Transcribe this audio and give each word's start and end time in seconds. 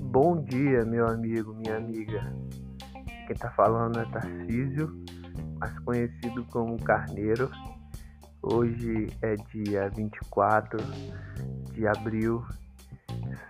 Bom 0.00 0.42
dia, 0.44 0.84
meu 0.84 1.08
amigo, 1.08 1.54
minha 1.54 1.78
amiga. 1.78 2.36
Quem 3.26 3.34
tá 3.34 3.50
falando 3.52 4.00
é 4.00 4.04
Tarcísio, 4.04 5.02
mais 5.58 5.78
conhecido 5.80 6.44
como 6.50 6.76
Carneiro. 6.82 7.50
Hoje 8.42 9.06
é 9.22 9.34
dia 9.36 9.88
24 9.88 10.78
de 11.72 11.86
abril, 11.86 12.44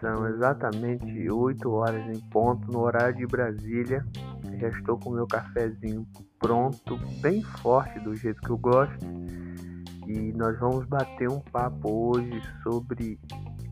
são 0.00 0.29
exatamente 0.29 1.29
8 1.29 1.70
horas 1.72 2.06
em 2.06 2.20
ponto 2.30 2.70
no 2.70 2.82
horário 2.82 3.16
de 3.16 3.27
Brasília. 3.27 4.06
Já 4.61 4.68
estou 4.68 4.96
com 4.96 5.11
meu 5.11 5.27
cafezinho 5.27 6.06
pronto, 6.38 6.96
bem 7.20 7.43
forte 7.43 7.98
do 7.98 8.14
jeito 8.14 8.41
que 8.41 8.50
eu 8.50 8.59
gosto. 8.59 9.04
E 10.07 10.32
nós 10.32 10.59
vamos 10.59 10.86
bater 10.86 11.29
um 11.29 11.41
papo 11.41 12.14
hoje 12.17 12.43
sobre 12.63 13.18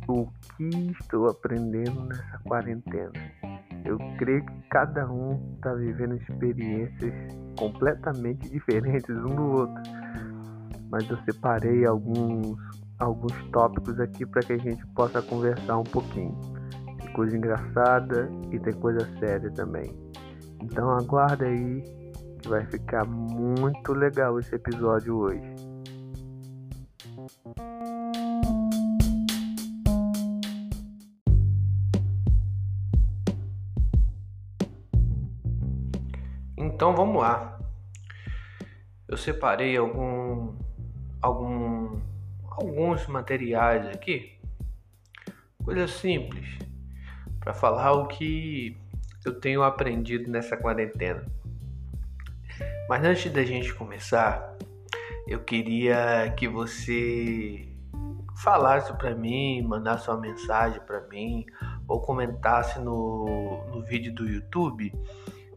o 0.08 0.26
que 0.56 0.92
estou 1.00 1.28
aprendendo 1.28 2.04
nessa 2.06 2.38
quarentena. 2.44 3.12
Eu 3.84 3.98
creio 4.18 4.44
que 4.44 4.68
cada 4.70 5.10
um 5.10 5.54
está 5.54 5.74
vivendo 5.74 6.14
experiências 6.16 7.12
completamente 7.58 8.48
diferentes 8.50 9.10
um 9.10 9.34
do 9.34 9.50
outro, 9.52 9.82
mas 10.90 11.08
eu 11.10 11.18
separei 11.24 11.84
alguns, 11.84 12.56
alguns 12.98 13.34
tópicos 13.50 13.98
aqui 14.00 14.24
para 14.24 14.42
que 14.42 14.54
a 14.54 14.58
gente 14.58 14.86
possa 14.88 15.20
conversar 15.20 15.78
um 15.78 15.84
pouquinho. 15.84 16.38
Tem 16.98 17.12
coisa 17.12 17.36
engraçada 17.36 18.30
e 18.50 18.58
tem 18.58 18.72
coisa 18.74 19.06
séria 19.18 19.50
também. 19.50 19.92
Então 20.62 20.90
aguarda 20.90 21.44
aí 21.44 21.82
que 22.40 22.48
vai 22.48 22.64
ficar 22.66 23.04
muito 23.04 23.92
legal 23.92 24.38
esse 24.38 24.54
episódio 24.54 25.16
hoje. 25.16 25.51
Então 36.82 36.96
vamos 36.96 37.22
lá. 37.22 37.58
Eu 39.06 39.16
separei 39.16 39.76
algum, 39.76 40.56
algum, 41.20 42.00
alguns 42.44 43.06
materiais 43.06 43.86
aqui, 43.86 44.38
coisas 45.64 45.90
simples, 45.92 46.58
para 47.38 47.54
falar 47.54 47.92
o 47.92 48.08
que 48.08 48.76
eu 49.24 49.38
tenho 49.38 49.62
aprendido 49.62 50.30
nessa 50.30 50.56
quarentena. 50.56 51.24
Mas 52.88 53.04
antes 53.04 53.32
da 53.32 53.44
gente 53.44 53.72
começar, 53.74 54.56
eu 55.26 55.40
queria 55.40 56.32
que 56.36 56.48
você 56.48 57.68
falasse 58.42 58.92
para 58.94 59.14
mim, 59.14 59.62
mandasse 59.62 60.08
uma 60.08 60.20
mensagem 60.20 60.80
para 60.80 61.00
mim 61.08 61.46
ou 61.86 62.00
comentasse 62.00 62.80
no, 62.80 63.64
no 63.68 63.82
vídeo 63.82 64.14
do 64.14 64.28
YouTube 64.28 64.92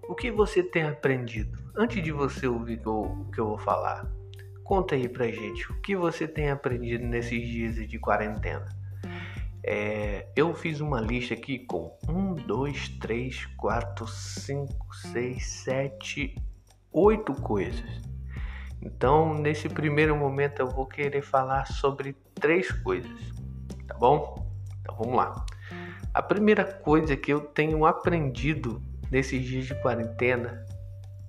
o 0.08 0.14
que 0.14 0.32
você 0.32 0.62
tem 0.62 0.84
aprendido? 0.84 1.58
Antes 1.76 2.04
de 2.04 2.12
você 2.12 2.48
ouvir 2.48 2.80
o 2.86 3.26
que 3.34 3.40
eu 3.40 3.48
vou 3.48 3.58
falar, 3.58 4.10
conta 4.64 4.96
aí 4.96 5.10
pra 5.10 5.28
gente 5.28 5.72
o 5.72 5.82
que 5.82 5.96
você 5.96 6.28
tem 6.28 6.50
aprendido 6.50 7.06
nesses 7.06 7.48
dias 7.48 7.76
de 7.76 8.00
quarentena. 8.00 8.66
É, 9.64 10.28
eu 10.36 10.54
fiz 10.54 10.80
uma 10.80 11.02
lista 11.02 11.34
aqui 11.34 11.58
com 11.58 11.98
1, 12.08 12.36
2, 12.36 12.90
3, 13.00 13.46
4, 13.58 14.08
5, 14.08 14.96
6, 15.12 15.46
7, 15.46 16.36
8 16.92 17.34
coisas. 17.42 18.15
Então, 18.86 19.34
nesse 19.34 19.68
primeiro 19.68 20.16
momento, 20.16 20.60
eu 20.60 20.68
vou 20.68 20.86
querer 20.86 21.24
falar 21.24 21.66
sobre 21.66 22.16
três 22.36 22.72
coisas, 22.72 23.12
tá 23.88 23.96
bom? 23.96 24.48
Então, 24.80 24.96
vamos 24.96 25.16
lá. 25.16 25.44
A 26.14 26.22
primeira 26.22 26.64
coisa 26.64 27.18
que 27.18 27.34
eu 27.34 27.42
tenho 27.42 27.84
aprendido 27.84 28.80
nesses 29.12 29.44
dias 29.44 29.66
de 29.66 29.82
quarentena 29.82 30.64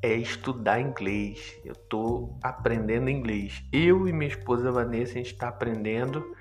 é 0.03 0.15
estudar 0.15 0.81
inglês. 0.81 1.59
Eu 1.65 1.73
estou 1.73 2.39
aprendendo 2.43 3.09
inglês. 3.09 3.65
Eu 3.73 4.07
e 4.07 4.13
minha 4.13 4.29
esposa 4.29 4.71
Vanessa, 4.71 5.13
a 5.13 5.17
gente 5.17 5.33
está 5.33 5.49
aprendendo. 5.49 6.37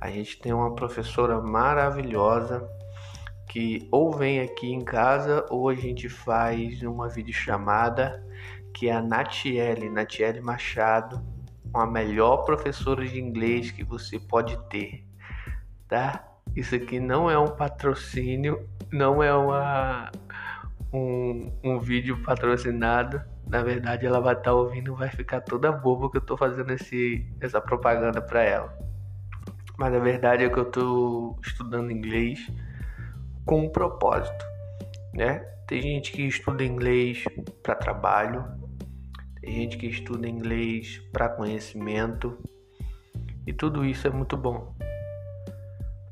A 0.00 0.10
gente 0.10 0.40
tem 0.40 0.52
uma 0.52 0.74
professora 0.76 1.40
maravilhosa 1.40 2.66
que 3.48 3.86
ou 3.90 4.12
vem 4.12 4.40
aqui 4.40 4.72
em 4.72 4.80
casa 4.80 5.44
ou 5.50 5.68
a 5.68 5.74
gente 5.74 6.08
faz 6.08 6.82
uma 6.82 7.08
videochamada 7.08 8.24
que 8.74 8.88
é 8.88 8.92
a 8.92 9.02
Natiele, 9.02 9.90
Natiele 9.90 10.40
Machado, 10.40 11.22
uma 11.74 11.86
melhor 11.86 12.44
professora 12.44 13.04
de 13.06 13.20
inglês 13.20 13.70
que 13.70 13.84
você 13.84 14.18
pode 14.18 14.58
ter, 14.68 15.06
tá? 15.88 16.24
Isso 16.54 16.74
aqui 16.74 17.00
não 17.00 17.30
é 17.30 17.38
um 17.38 17.48
patrocínio, 17.48 18.68
não 18.92 19.22
é 19.22 19.34
uma 19.34 20.10
um, 20.92 21.50
um 21.64 21.80
vídeo 21.80 22.22
patrocinado. 22.22 23.22
Na 23.46 23.62
verdade, 23.62 24.06
ela 24.06 24.20
vai 24.20 24.34
estar 24.34 24.50
tá 24.50 24.54
ouvindo 24.54 24.94
vai 24.94 25.08
ficar 25.08 25.40
toda 25.40 25.72
boba 25.72 26.10
que 26.10 26.18
eu 26.18 26.20
estou 26.20 26.36
fazendo 26.36 26.70
esse, 26.72 27.26
essa 27.40 27.60
propaganda 27.60 28.20
para 28.20 28.42
ela. 28.42 28.78
Mas 29.78 29.94
a 29.94 29.98
verdade 29.98 30.44
é 30.44 30.48
que 30.48 30.58
eu 30.58 30.64
estou 30.64 31.38
estudando 31.42 31.90
inglês 31.90 32.50
com 33.46 33.64
um 33.64 33.68
propósito, 33.68 34.44
né? 35.14 35.38
Tem 35.66 35.80
gente 35.80 36.12
que 36.12 36.22
estuda 36.22 36.62
inglês 36.62 37.24
para 37.62 37.74
trabalho, 37.74 38.44
tem 39.42 39.52
gente 39.54 39.76
que 39.76 39.88
estuda 39.88 40.28
inglês 40.28 41.02
para 41.12 41.28
conhecimento, 41.28 42.38
e 43.44 43.52
tudo 43.52 43.84
isso 43.84 44.06
é 44.06 44.10
muito 44.10 44.36
bom. 44.36 44.72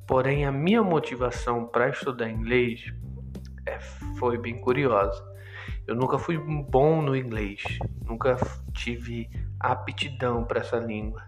Porém, 0.04 0.44
a 0.44 0.50
minha 0.50 0.82
motivação 0.82 1.64
para 1.64 1.88
estudar 1.88 2.28
inglês 2.28 2.92
é, 3.64 3.78
foi 4.18 4.36
bem 4.36 4.60
curiosa. 4.60 5.24
Eu 5.86 5.94
nunca 5.94 6.18
fui 6.18 6.36
bom 6.36 7.00
no 7.00 7.14
inglês, 7.14 7.62
nunca 8.04 8.36
tive 8.74 9.30
aptidão 9.60 10.44
para 10.44 10.60
essa 10.60 10.78
língua, 10.78 11.22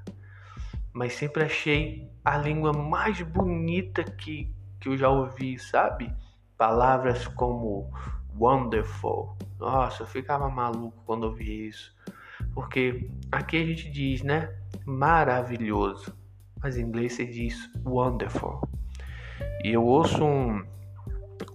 mas 0.92 1.12
sempre 1.12 1.44
achei 1.44 2.10
a 2.24 2.36
língua 2.36 2.72
mais 2.72 3.22
bonita 3.22 4.02
que, 4.02 4.52
que 4.80 4.88
eu 4.88 4.96
já 4.96 5.08
ouvi, 5.08 5.56
sabe? 5.56 6.12
Palavras 6.58 7.28
como 7.28 7.92
wonderful. 8.38 9.36
Nossa, 9.58 10.02
eu 10.02 10.06
ficava 10.06 10.48
maluco 10.48 11.02
quando 11.06 11.24
ouvi 11.24 11.68
isso. 11.68 11.94
Porque 12.54 13.10
aqui 13.30 13.56
a 13.56 13.66
gente 13.66 13.90
diz, 13.90 14.22
né? 14.22 14.54
Maravilhoso. 14.84 16.12
Mas 16.62 16.76
em 16.76 16.82
inglês 16.82 17.14
se 17.14 17.26
diz 17.26 17.70
wonderful. 17.84 18.60
E 19.64 19.72
eu 19.72 19.84
ouço 19.84 20.24
um 20.24 20.64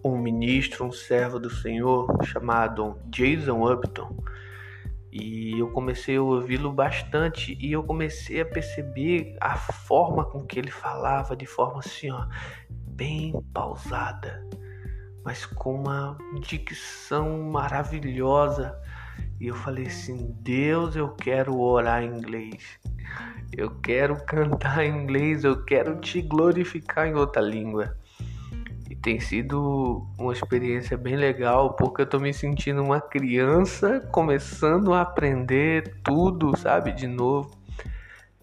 um 0.03 0.17
ministro, 0.17 0.85
um 0.85 0.91
servo 0.91 1.39
do 1.39 1.49
Senhor 1.49 2.07
chamado 2.23 2.99
Jason 3.05 3.71
Upton. 3.71 4.17
E 5.11 5.57
eu 5.57 5.71
comecei 5.71 6.17
a 6.17 6.21
ouvi-lo 6.21 6.71
bastante 6.71 7.57
e 7.59 7.71
eu 7.71 7.83
comecei 7.83 8.41
a 8.41 8.45
perceber 8.45 9.35
a 9.41 9.55
forma 9.55 10.25
com 10.25 10.45
que 10.45 10.59
ele 10.59 10.69
falava, 10.69 11.35
de 11.35 11.45
forma 11.45 11.79
assim, 11.79 12.11
ó, 12.11 12.27
bem 12.69 13.33
pausada, 13.53 14.46
mas 15.27 15.45
com 15.45 15.75
uma 15.75 16.17
dicção 16.39 17.43
maravilhosa. 17.43 18.73
E 19.41 19.47
eu 19.47 19.55
falei 19.55 19.87
assim: 19.87 20.33
Deus, 20.39 20.95
eu 20.95 21.09
quero 21.09 21.59
orar 21.59 22.01
em 22.01 22.15
inglês, 22.17 22.79
eu 23.51 23.69
quero 23.81 24.15
cantar 24.23 24.85
em 24.85 25.03
inglês, 25.03 25.43
eu 25.43 25.65
quero 25.65 25.99
te 25.99 26.21
glorificar 26.21 27.07
em 27.07 27.13
outra 27.13 27.41
língua 27.41 27.97
tem 28.99 29.21
sido 29.21 30.05
uma 30.17 30.33
experiência 30.33 30.97
bem 30.97 31.15
legal 31.15 31.75
porque 31.75 32.01
eu 32.01 32.05
tô 32.05 32.19
me 32.19 32.33
sentindo 32.33 32.83
uma 32.83 32.99
criança 32.99 34.01
começando 34.11 34.91
a 34.91 35.01
aprender 35.01 35.95
tudo, 36.03 36.57
sabe, 36.57 36.91
de 36.91 37.07
novo. 37.07 37.51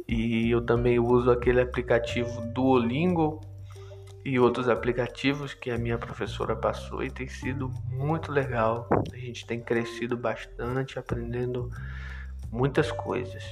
E 0.09 0.51
eu 0.51 0.65
também 0.65 0.99
uso 0.99 1.31
aquele 1.31 1.61
aplicativo 1.61 2.41
Duolingo 2.55 3.41
e 4.25 4.41
outros 4.41 4.69
aplicativos 4.69 5.53
que 5.53 5.71
a 5.71 5.77
minha 5.77 5.99
professora 5.99 6.57
passou 6.57 7.03
e 7.03 7.11
tem 7.11 7.29
sido 7.29 7.69
muito 7.91 8.33
legal. 8.33 8.89
A 9.13 9.17
gente 9.17 9.47
tem 9.47 9.61
crescido 9.61 10.17
bastante, 10.17 10.99
aprendendo 10.99 11.71
muitas 12.51 12.91
coisas. 12.91 13.45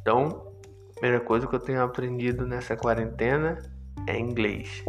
Então, 0.00 0.52
a 0.90 0.92
primeira 1.00 1.20
coisa 1.20 1.46
que 1.46 1.54
eu 1.54 1.60
tenho 1.60 1.82
aprendido 1.82 2.46
nessa 2.46 2.76
quarentena 2.76 3.58
é 4.06 4.18
inglês. 4.18 4.84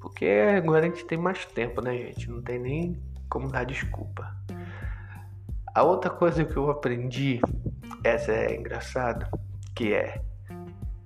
Porque 0.00 0.26
agora 0.56 0.86
a 0.86 0.88
gente 0.88 1.04
tem 1.04 1.18
mais 1.18 1.44
tempo, 1.44 1.82
né, 1.82 1.96
gente? 1.96 2.30
Não 2.30 2.40
tem 2.40 2.58
nem 2.58 3.02
como 3.28 3.50
dar 3.50 3.64
desculpa. 3.64 4.34
A 5.74 5.82
outra 5.82 6.08
coisa 6.08 6.44
que 6.44 6.56
eu 6.56 6.70
aprendi, 6.70 7.40
essa 8.02 8.32
é 8.32 8.56
engraçada, 8.56 9.28
que 9.74 9.92
é 9.92 10.22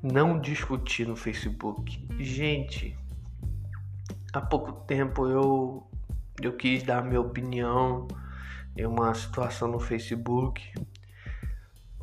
não 0.03 0.39
discutir 0.39 1.07
no 1.09 1.17
Facebook. 1.17 2.07
Gente, 2.19 2.97
há 4.33 4.41
pouco 4.41 4.73
tempo 4.87 5.27
eu 5.27 5.89
eu 6.41 6.53
quis 6.53 6.83
dar 6.85 7.03
minha 7.03 7.21
opinião 7.21 8.07
em 8.77 8.87
uma 8.87 9.13
situação 9.13 9.67
no 9.69 9.81
Facebook. 9.81 10.73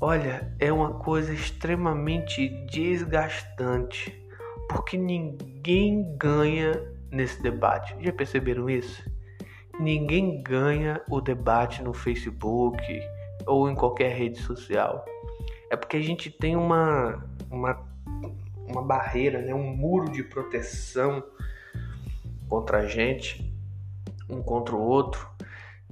Olha, 0.01 0.53
é 0.59 0.73
uma 0.73 0.95
coisa 0.95 1.33
extremamente 1.33 2.49
desgastante, 2.69 4.13
porque 4.67 4.97
ninguém 4.97 6.17
ganha 6.17 6.73
nesse 7.09 7.41
debate. 7.41 7.95
Já 8.01 8.11
perceberam 8.11 8.69
isso? 8.69 9.09
Ninguém 9.79 10.43
ganha 10.43 11.01
o 11.09 11.21
debate 11.21 11.81
no 11.81 11.93
Facebook 11.93 12.83
ou 13.45 13.69
em 13.69 13.75
qualquer 13.75 14.13
rede 14.13 14.39
social. 14.39 15.05
É 15.71 15.77
porque 15.77 15.95
a 15.95 16.01
gente 16.01 16.29
tem 16.29 16.57
uma, 16.57 17.25
uma, 17.49 17.81
uma 18.67 18.83
barreira, 18.83 19.41
né? 19.41 19.53
um 19.53 19.73
muro 19.75 20.11
de 20.11 20.23
proteção 20.23 21.23
contra 22.47 22.79
a 22.79 22.87
gente, 22.87 23.53
um 24.29 24.41
contra 24.41 24.75
o 24.75 24.81
outro, 24.81 25.29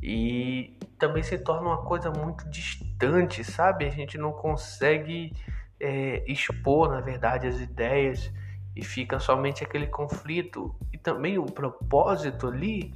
e 0.02 0.78
também 0.98 1.24
se 1.24 1.38
torna 1.38 1.70
uma 1.70 1.84
coisa 1.84 2.12
muito 2.12 2.50
distante, 2.50 3.44
sabe? 3.44 3.86
A 3.86 3.90
gente 3.90 4.18
não 4.18 4.32
consegue 4.32 5.34
é, 5.80 6.24
expor, 6.32 6.90
na 6.90 7.02
verdade, 7.02 7.48
as 7.48 7.60
ideias 7.60 8.32
e 8.76 8.84
fica 8.84 9.20
somente 9.20 9.64
aquele 9.64 9.88
conflito. 9.88 10.76
E 10.92 10.98
também 10.98 11.38
o 11.38 11.46
propósito 11.46 12.48
ali 12.48 12.94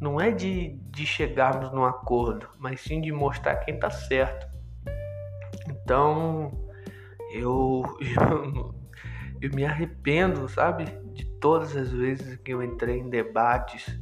não 0.00 0.20
é 0.20 0.30
de, 0.30 0.78
de 0.90 1.04
chegarmos 1.04 1.72
num 1.72 1.84
acordo, 1.84 2.48
mas 2.58 2.80
sim 2.80 3.00
de 3.00 3.10
mostrar 3.10 3.56
quem 3.56 3.74
está 3.74 3.90
certo. 3.90 4.46
Então 5.68 6.52
eu, 7.32 7.82
eu, 8.00 8.74
eu 9.40 9.50
me 9.54 9.64
arrependo, 9.64 10.48
sabe, 10.48 10.84
todas 11.40 11.76
as 11.76 11.90
vezes 11.90 12.36
que 12.36 12.52
eu 12.52 12.62
entrei 12.62 12.98
em 12.98 13.08
debates 13.08 13.98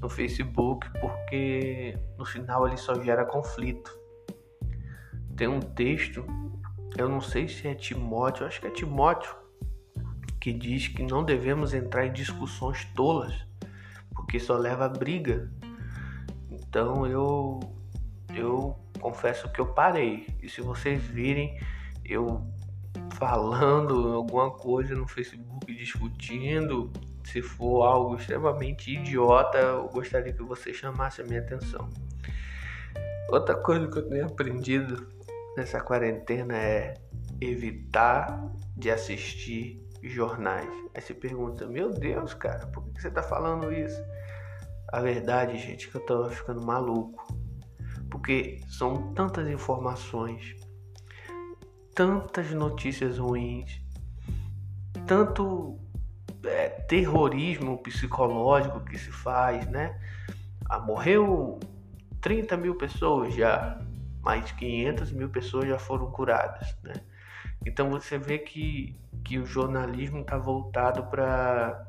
no 0.00 0.08
Facebook, 0.08 0.88
porque 1.00 1.96
no 2.18 2.24
final 2.24 2.66
ele 2.66 2.76
só 2.76 2.94
gera 3.02 3.24
conflito. 3.24 3.98
Tem 5.36 5.46
um 5.46 5.60
texto, 5.60 6.24
eu 6.96 7.08
não 7.08 7.20
sei 7.20 7.48
se 7.48 7.68
é 7.68 7.74
Timóteo, 7.74 8.46
acho 8.46 8.60
que 8.60 8.66
é 8.66 8.70
Timóteo, 8.70 9.34
que 10.40 10.52
diz 10.52 10.88
que 10.88 11.02
não 11.02 11.22
devemos 11.22 11.74
entrar 11.74 12.06
em 12.06 12.12
discussões 12.12 12.84
tolas, 12.94 13.34
porque 14.14 14.40
só 14.40 14.56
leva 14.56 14.86
a 14.86 14.88
briga. 14.88 15.50
Então 16.50 17.06
eu 17.06 17.60
eu 18.34 18.78
confesso 19.00 19.50
que 19.50 19.60
eu 19.60 19.66
parei. 19.66 20.26
E 20.42 20.48
se 20.48 20.60
vocês 20.60 21.02
virem 21.02 21.58
eu 22.04 22.46
falando 23.20 24.14
alguma 24.14 24.50
coisa 24.50 24.94
no 24.94 25.06
Facebook 25.06 25.66
discutindo, 25.76 26.90
se 27.22 27.42
for 27.42 27.82
algo 27.82 28.16
extremamente 28.16 28.94
idiota, 28.94 29.58
eu 29.58 29.88
gostaria 29.88 30.32
que 30.32 30.42
você 30.42 30.72
chamasse 30.72 31.20
a 31.20 31.24
minha 31.24 31.40
atenção. 31.40 31.86
Outra 33.28 33.54
coisa 33.54 33.86
que 33.88 33.98
eu 33.98 34.08
tenho 34.08 34.24
aprendido 34.24 35.06
nessa 35.54 35.82
quarentena 35.82 36.56
é 36.56 36.94
evitar 37.42 38.42
de 38.74 38.90
assistir 38.90 39.86
jornais. 40.02 40.70
Aí 40.94 41.02
você 41.02 41.12
pergunta, 41.12 41.66
meu 41.66 41.90
Deus, 41.90 42.32
cara, 42.32 42.66
por 42.68 42.82
que 42.84 43.02
você 43.02 43.10
tá 43.10 43.22
falando 43.22 43.70
isso? 43.70 44.02
A 44.88 45.00
verdade, 45.00 45.58
gente, 45.58 45.88
é 45.88 45.90
que 45.90 45.96
eu 45.98 46.06
tô 46.06 46.30
ficando 46.30 46.64
maluco. 46.64 47.22
Porque 48.10 48.60
são 48.66 49.12
tantas 49.12 49.46
informações, 49.46 50.56
tantas 51.94 52.50
notícias 52.52 53.18
ruins, 53.18 53.80
tanto 55.06 55.78
é, 56.44 56.68
terrorismo 56.68 57.78
psicológico 57.78 58.80
que 58.80 58.98
se 58.98 59.10
faz, 59.10 59.66
né? 59.66 59.98
Ah, 60.68 60.78
morreu 60.78 61.58
30 62.20 62.56
mil 62.56 62.74
pessoas 62.76 63.34
já, 63.34 63.80
mais 64.22 64.50
500 64.52 65.12
mil 65.12 65.28
pessoas 65.28 65.68
já 65.68 65.78
foram 65.78 66.10
curadas, 66.10 66.76
né? 66.82 66.94
Então 67.64 67.90
você 67.90 68.18
vê 68.18 68.38
que 68.38 68.96
que 69.24 69.38
o 69.38 69.44
jornalismo 69.44 70.20
está 70.20 70.38
voltado 70.38 71.04
para 71.04 71.86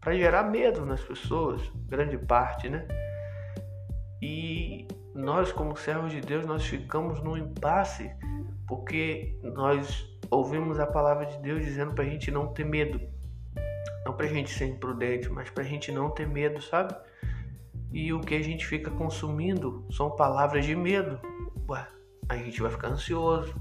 para 0.00 0.16
gerar 0.16 0.44
medo 0.44 0.86
nas 0.86 1.02
pessoas, 1.02 1.60
grande 1.86 2.16
parte, 2.16 2.68
né? 2.68 2.86
E 4.22 4.86
nós, 5.14 5.52
como 5.52 5.76
servos 5.76 6.12
de 6.12 6.20
Deus, 6.20 6.46
nós 6.46 6.64
ficamos 6.64 7.22
num 7.22 7.36
impasse 7.36 8.10
porque 8.68 9.38
nós 9.42 10.06
ouvimos 10.30 10.78
a 10.78 10.86
palavra 10.86 11.26
de 11.26 11.38
Deus 11.38 11.64
dizendo 11.64 11.94
para 11.94 12.04
a 12.04 12.08
gente 12.08 12.30
não 12.30 12.48
ter 12.48 12.64
medo, 12.64 13.00
não 14.04 14.14
para 14.14 14.26
a 14.26 14.28
gente 14.28 14.50
ser 14.50 14.66
imprudente, 14.66 15.28
mas 15.28 15.50
para 15.50 15.64
a 15.64 15.66
gente 15.66 15.90
não 15.90 16.10
ter 16.10 16.28
medo, 16.28 16.60
sabe? 16.62 16.94
E 17.90 18.12
o 18.12 18.20
que 18.20 18.34
a 18.34 18.42
gente 18.42 18.66
fica 18.66 18.90
consumindo 18.90 19.86
são 19.90 20.14
palavras 20.14 20.66
de 20.66 20.76
medo. 20.76 21.18
Ué, 21.68 21.86
a 22.28 22.36
gente 22.36 22.60
vai 22.60 22.70
ficar 22.70 22.88
ansioso, 22.88 23.54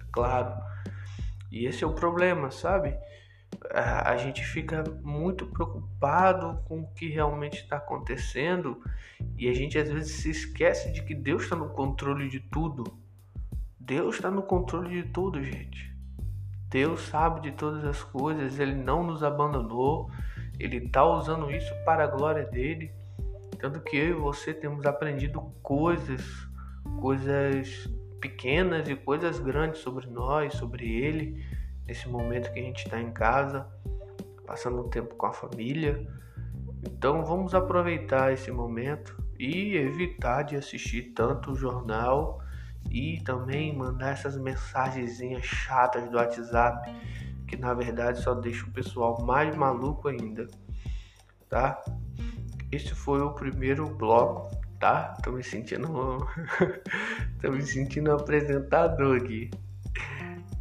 é 0.00 0.04
claro 0.10 0.54
e 1.54 1.66
esse 1.66 1.84
é 1.84 1.86
o 1.86 1.94
problema, 1.94 2.50
sabe? 2.50 2.98
A, 3.70 4.16
gente 4.16 4.44
fica 4.44 4.82
muito 5.04 5.46
preocupado 5.46 6.60
com 6.64 6.80
o 6.80 6.92
que 6.92 7.08
realmente 7.08 7.62
está 7.62 7.76
acontecendo 7.76 8.82
e 9.38 9.48
a 9.48 9.54
gente 9.54 9.78
às 9.78 9.88
vezes 9.88 10.16
se 10.16 10.30
esquece 10.30 10.92
de 10.92 11.04
que 11.04 11.14
Deus 11.14 11.44
está 11.44 11.54
no 11.54 11.68
controle 11.68 12.28
de 12.28 12.40
tudo. 12.40 12.82
Deus 13.86 14.16
está 14.16 14.30
no 14.30 14.42
controle 14.42 15.02
de 15.02 15.08
tudo, 15.10 15.42
gente. 15.44 15.94
Deus 16.70 17.02
sabe 17.02 17.42
de 17.42 17.52
todas 17.52 17.84
as 17.84 18.02
coisas, 18.02 18.58
Ele 18.58 18.74
não 18.74 19.04
nos 19.04 19.22
abandonou, 19.22 20.10
Ele 20.58 20.78
está 20.78 21.04
usando 21.04 21.50
isso 21.50 21.72
para 21.84 22.04
a 22.04 22.06
glória 22.06 22.44
dele. 22.46 22.90
Tanto 23.60 23.80
que 23.80 23.94
eu 23.96 24.08
e 24.08 24.12
você 24.14 24.54
temos 24.54 24.86
aprendido 24.86 25.40
coisas, 25.62 26.22
coisas 26.98 27.86
pequenas 28.22 28.88
e 28.88 28.96
coisas 28.96 29.38
grandes 29.38 29.80
sobre 29.80 30.06
nós, 30.06 30.54
sobre 30.54 30.90
ele, 30.90 31.44
nesse 31.86 32.08
momento 32.08 32.50
que 32.52 32.60
a 32.60 32.62
gente 32.62 32.84
está 32.84 32.98
em 32.98 33.12
casa, 33.12 33.66
passando 34.46 34.80
um 34.80 34.88
tempo 34.88 35.14
com 35.14 35.26
a 35.26 35.32
família. 35.32 36.06
Então 36.82 37.22
vamos 37.22 37.54
aproveitar 37.54 38.32
esse 38.32 38.50
momento 38.50 39.14
e 39.38 39.76
evitar 39.76 40.42
de 40.42 40.56
assistir 40.56 41.12
tanto 41.14 41.52
o 41.52 41.54
jornal 41.54 42.43
e 42.90 43.20
também 43.22 43.76
mandar 43.76 44.10
essas 44.10 44.36
mensagenzinhas 44.36 45.44
chatas 45.44 46.08
do 46.10 46.16
WhatsApp 46.16 46.90
que 47.46 47.56
na 47.56 47.74
verdade 47.74 48.22
só 48.22 48.34
deixa 48.34 48.64
o 48.66 48.70
pessoal 48.70 49.20
mais 49.22 49.54
maluco 49.54 50.08
ainda, 50.08 50.46
tá? 51.48 51.82
Esse 52.72 52.94
foi 52.94 53.20
o 53.20 53.32
primeiro 53.32 53.86
bloco 53.86 54.64
tá? 54.84 55.16
Tô 55.22 55.32
me 55.32 55.42
sentindo. 55.42 55.88
Tô 57.40 57.50
me 57.50 57.62
sentindo 57.62 58.12
apresentador 58.12 59.16
aqui. 59.16 59.50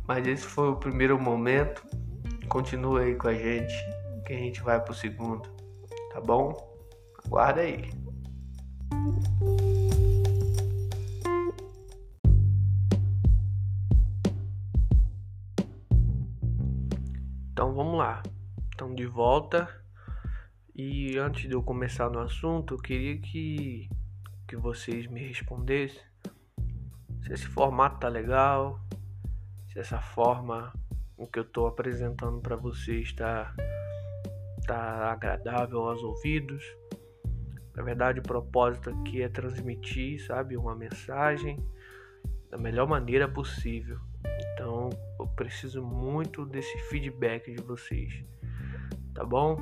Mas 0.07 0.25
esse 0.25 0.45
foi 0.45 0.69
o 0.69 0.77
primeiro 0.77 1.19
momento. 1.19 1.85
Continua 2.47 3.01
aí 3.01 3.15
com 3.15 3.27
a 3.27 3.33
gente, 3.33 3.73
que 4.25 4.31
a 4.31 4.37
gente 4.37 4.61
vai 4.61 4.79
pro 4.79 4.93
segundo, 4.93 5.49
tá 6.13 6.21
bom? 6.21 6.53
Aguarda 7.25 7.61
aí. 7.61 8.02
Volta. 19.13 19.69
E 20.75 21.17
antes 21.17 21.47
de 21.47 21.53
eu 21.53 21.61
começar 21.61 22.09
no 22.09 22.19
assunto, 22.19 22.73
eu 22.73 22.79
queria 22.79 23.17
que 23.19 23.87
que 24.47 24.57
vocês 24.57 25.07
me 25.07 25.25
respondessem 25.25 26.01
se 27.23 27.31
esse 27.31 27.47
formato 27.47 27.99
tá 27.99 28.09
legal, 28.09 28.79
se 29.67 29.79
essa 29.79 29.99
forma 29.99 30.73
o 31.17 31.25
que 31.25 31.39
eu 31.39 31.43
estou 31.43 31.67
apresentando 31.67 32.41
para 32.41 32.55
vocês 32.55 33.07
está 33.07 33.55
tá 34.67 35.11
agradável 35.11 35.87
aos 35.87 36.03
ouvidos. 36.03 36.63
Na 37.75 37.81
verdade, 37.81 38.19
o 38.19 38.23
propósito 38.23 38.89
aqui 38.89 39.21
é 39.21 39.29
transmitir, 39.29 40.23
sabe, 40.25 40.57
uma 40.57 40.75
mensagem 40.75 41.57
da 42.49 42.57
melhor 42.57 42.87
maneira 42.87 43.27
possível. 43.27 43.99
Então, 44.53 44.89
eu 45.19 45.27
preciso 45.27 45.81
muito 45.81 46.45
desse 46.45 46.77
feedback 46.89 47.51
de 47.51 47.63
vocês. 47.63 48.23
Tá 49.13 49.23
bom? 49.23 49.55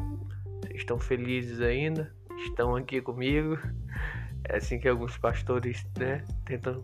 Vocês 0.62 0.78
estão 0.78 0.98
felizes 0.98 1.60
ainda? 1.62 2.14
Estão 2.46 2.76
aqui 2.76 3.02
comigo? 3.02 3.58
É 4.46 4.58
assim 4.58 4.80
que 4.80 4.88
alguns 4.88 5.18
pastores 5.18 5.86
né, 5.98 6.26
tentam 6.46 6.84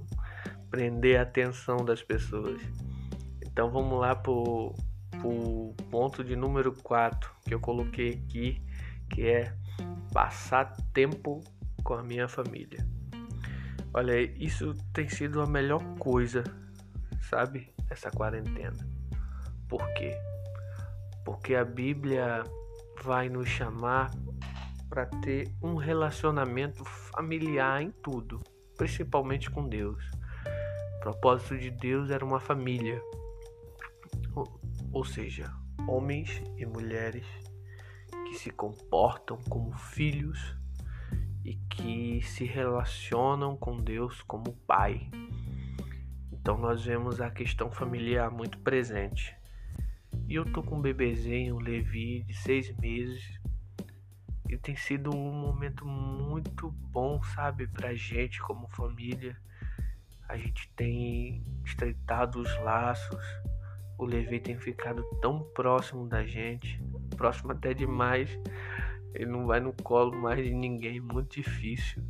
prender 0.69 1.19
a 1.19 1.23
atenção 1.23 1.77
das 1.77 2.03
pessoas. 2.03 2.61
Então 3.41 3.71
vamos 3.71 3.99
lá 3.99 4.15
para 4.15 4.31
o 4.31 5.75
ponto 5.89 6.23
de 6.23 6.35
número 6.35 6.73
4 6.83 7.31
que 7.45 7.53
eu 7.53 7.59
coloquei 7.59 8.21
aqui, 8.23 8.61
que 9.09 9.25
é 9.25 9.53
passar 10.13 10.75
tempo 10.93 11.41
com 11.83 11.93
a 11.93 12.03
minha 12.03 12.27
família. 12.27 12.85
Olha, 13.93 14.19
isso 14.21 14.73
tem 14.93 15.07
sido 15.07 15.41
a 15.41 15.47
melhor 15.47 15.81
coisa, 15.97 16.43
sabe? 17.21 17.73
Essa 17.89 18.11
quarentena. 18.11 18.87
Por 19.67 19.81
quê? 19.93 20.15
Porque 21.27 21.55
a 21.55 21.65
Bíblia 21.65 22.41
vai 23.03 23.27
nos 23.27 23.49
chamar 23.49 24.11
para 24.89 25.05
ter 25.05 25.53
um 25.61 25.75
relacionamento 25.75 26.85
familiar 26.85 27.81
em 27.81 27.91
tudo, 27.91 28.41
principalmente 28.77 29.51
com 29.51 29.67
Deus. 29.67 30.01
O 30.95 30.99
propósito 31.01 31.57
de 31.57 31.69
Deus 31.69 32.11
era 32.11 32.23
uma 32.23 32.39
família, 32.39 33.03
ou, 34.93 35.03
seja, 35.03 35.53
homens 35.85 36.41
e 36.55 36.65
mulheres 36.65 37.27
que 38.29 38.35
se 38.35 38.49
comportam 38.49 39.37
como 39.49 39.77
filhos 39.77 40.55
e 41.43 41.55
que 41.55 42.21
se 42.21 42.45
relacionam 42.45 43.57
com 43.57 43.75
Deus 43.75 44.21
como 44.21 44.53
pai. 44.65 45.11
Então 46.31 46.57
nós 46.57 46.85
vemos 46.85 47.19
a 47.19 47.29
questão 47.29 47.69
familiar 47.69 48.31
muito 48.31 48.57
presente. 48.59 49.36
E 50.27 50.35
eu 50.35 50.45
tô 50.45 50.63
com 50.63 50.77
um 50.77 50.81
bebezinho, 50.81 51.55
o 51.55 51.59
Levi, 51.59 52.23
de 52.23 52.33
seis 52.33 52.75
meses. 52.77 53.39
E 54.49 54.57
tem 54.57 54.75
sido 54.75 55.13
um 55.15 55.31
momento 55.31 55.85
muito 55.85 56.71
bom, 56.71 57.21
sabe, 57.23 57.67
pra 57.67 57.93
gente 57.93 58.41
como 58.41 58.67
família. 58.69 59.37
A 60.27 60.37
gente 60.37 60.69
tem 60.75 61.43
estreitado 61.65 62.39
os 62.39 62.57
laços. 62.61 63.23
O 63.97 64.05
Levi 64.05 64.39
tem 64.39 64.57
ficado 64.57 65.03
tão 65.21 65.43
próximo 65.53 66.07
da 66.07 66.25
gente, 66.25 66.81
próximo 67.15 67.51
até 67.51 67.73
demais. 67.73 68.29
Ele 69.13 69.25
não 69.25 69.45
vai 69.45 69.59
no 69.59 69.73
colo 69.73 70.15
mais 70.15 70.43
de 70.45 70.53
ninguém, 70.53 70.99
muito 70.99 71.41
difícil. 71.41 72.03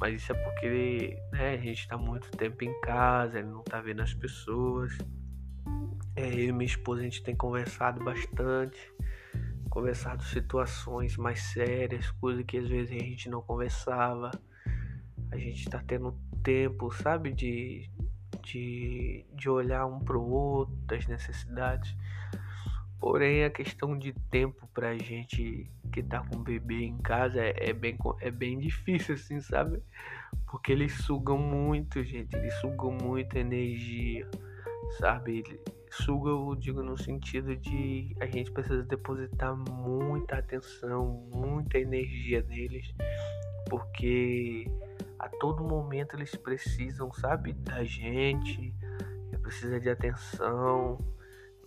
Mas 0.00 0.22
isso 0.22 0.32
é 0.32 0.34
porque 0.34 1.18
né, 1.32 1.54
a 1.54 1.56
gente 1.56 1.80
está 1.80 1.98
muito 1.98 2.30
tempo 2.30 2.62
em 2.64 2.80
casa, 2.80 3.40
ele 3.40 3.48
não 3.48 3.60
está 3.60 3.80
vendo 3.80 4.02
as 4.02 4.14
pessoas. 4.14 4.96
É, 6.18 6.34
eu 6.34 6.48
e 6.48 6.52
minha 6.52 6.66
esposa 6.66 7.00
a 7.00 7.04
gente 7.04 7.22
tem 7.22 7.36
conversado 7.36 8.02
bastante, 8.02 8.76
conversado 9.70 10.20
situações 10.24 11.16
mais 11.16 11.40
sérias, 11.40 12.10
coisas 12.10 12.44
que 12.44 12.58
às 12.58 12.66
vezes 12.66 12.90
a 12.90 13.04
gente 13.04 13.30
não 13.30 13.40
conversava. 13.40 14.32
A 15.30 15.36
gente 15.36 15.60
está 15.60 15.80
tendo 15.86 16.18
tempo, 16.42 16.90
sabe, 16.90 17.32
de, 17.32 17.88
de, 18.42 19.24
de 19.32 19.48
olhar 19.48 19.86
um 19.86 20.00
para 20.00 20.18
o 20.18 20.28
outro, 20.28 20.74
das 20.86 21.06
necessidades. 21.06 21.94
Porém, 22.98 23.44
a 23.44 23.50
questão 23.50 23.96
de 23.96 24.12
tempo 24.28 24.68
pra 24.74 24.98
gente 24.98 25.70
que 25.92 26.02
tá 26.02 26.18
com 26.18 26.38
o 26.38 26.42
bebê 26.42 26.82
em 26.82 26.98
casa 26.98 27.40
é, 27.40 27.68
é, 27.68 27.72
bem, 27.72 27.96
é 28.20 28.30
bem 28.32 28.58
difícil, 28.58 29.14
assim, 29.14 29.40
sabe? 29.40 29.80
Porque 30.50 30.72
eles 30.72 30.94
sugam 30.94 31.38
muito, 31.38 32.02
gente. 32.02 32.34
Eles 32.34 32.54
sugam 32.54 32.90
muita 32.90 33.38
energia, 33.38 34.28
sabe? 34.98 35.44
Suga, 35.90 36.30
eu 36.30 36.54
digo, 36.54 36.82
no 36.82 36.96
sentido 36.96 37.56
de 37.56 38.14
a 38.20 38.26
gente 38.26 38.50
precisa 38.50 38.82
depositar 38.82 39.56
muita 39.56 40.38
atenção, 40.38 41.28
muita 41.32 41.78
energia 41.78 42.44
neles, 42.48 42.94
porque 43.68 44.66
a 45.18 45.28
todo 45.28 45.64
momento 45.64 46.16
eles 46.16 46.34
precisam, 46.36 47.12
sabe, 47.12 47.52
da 47.52 47.84
gente, 47.84 48.74
precisa 49.42 49.80
de 49.80 49.88
atenção 49.88 50.98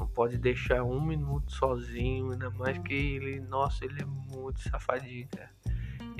não 0.01 0.07
pode 0.07 0.37
deixar 0.37 0.83
um 0.83 0.99
minuto 0.99 1.51
sozinho, 1.51 2.31
ainda 2.31 2.49
mais 2.49 2.77
que 2.79 2.93
ele, 2.93 3.39
nossa, 3.41 3.85
ele 3.85 4.01
é 4.01 4.05
muito 4.05 4.59
safadinho, 4.59 5.27
cara. 5.29 5.51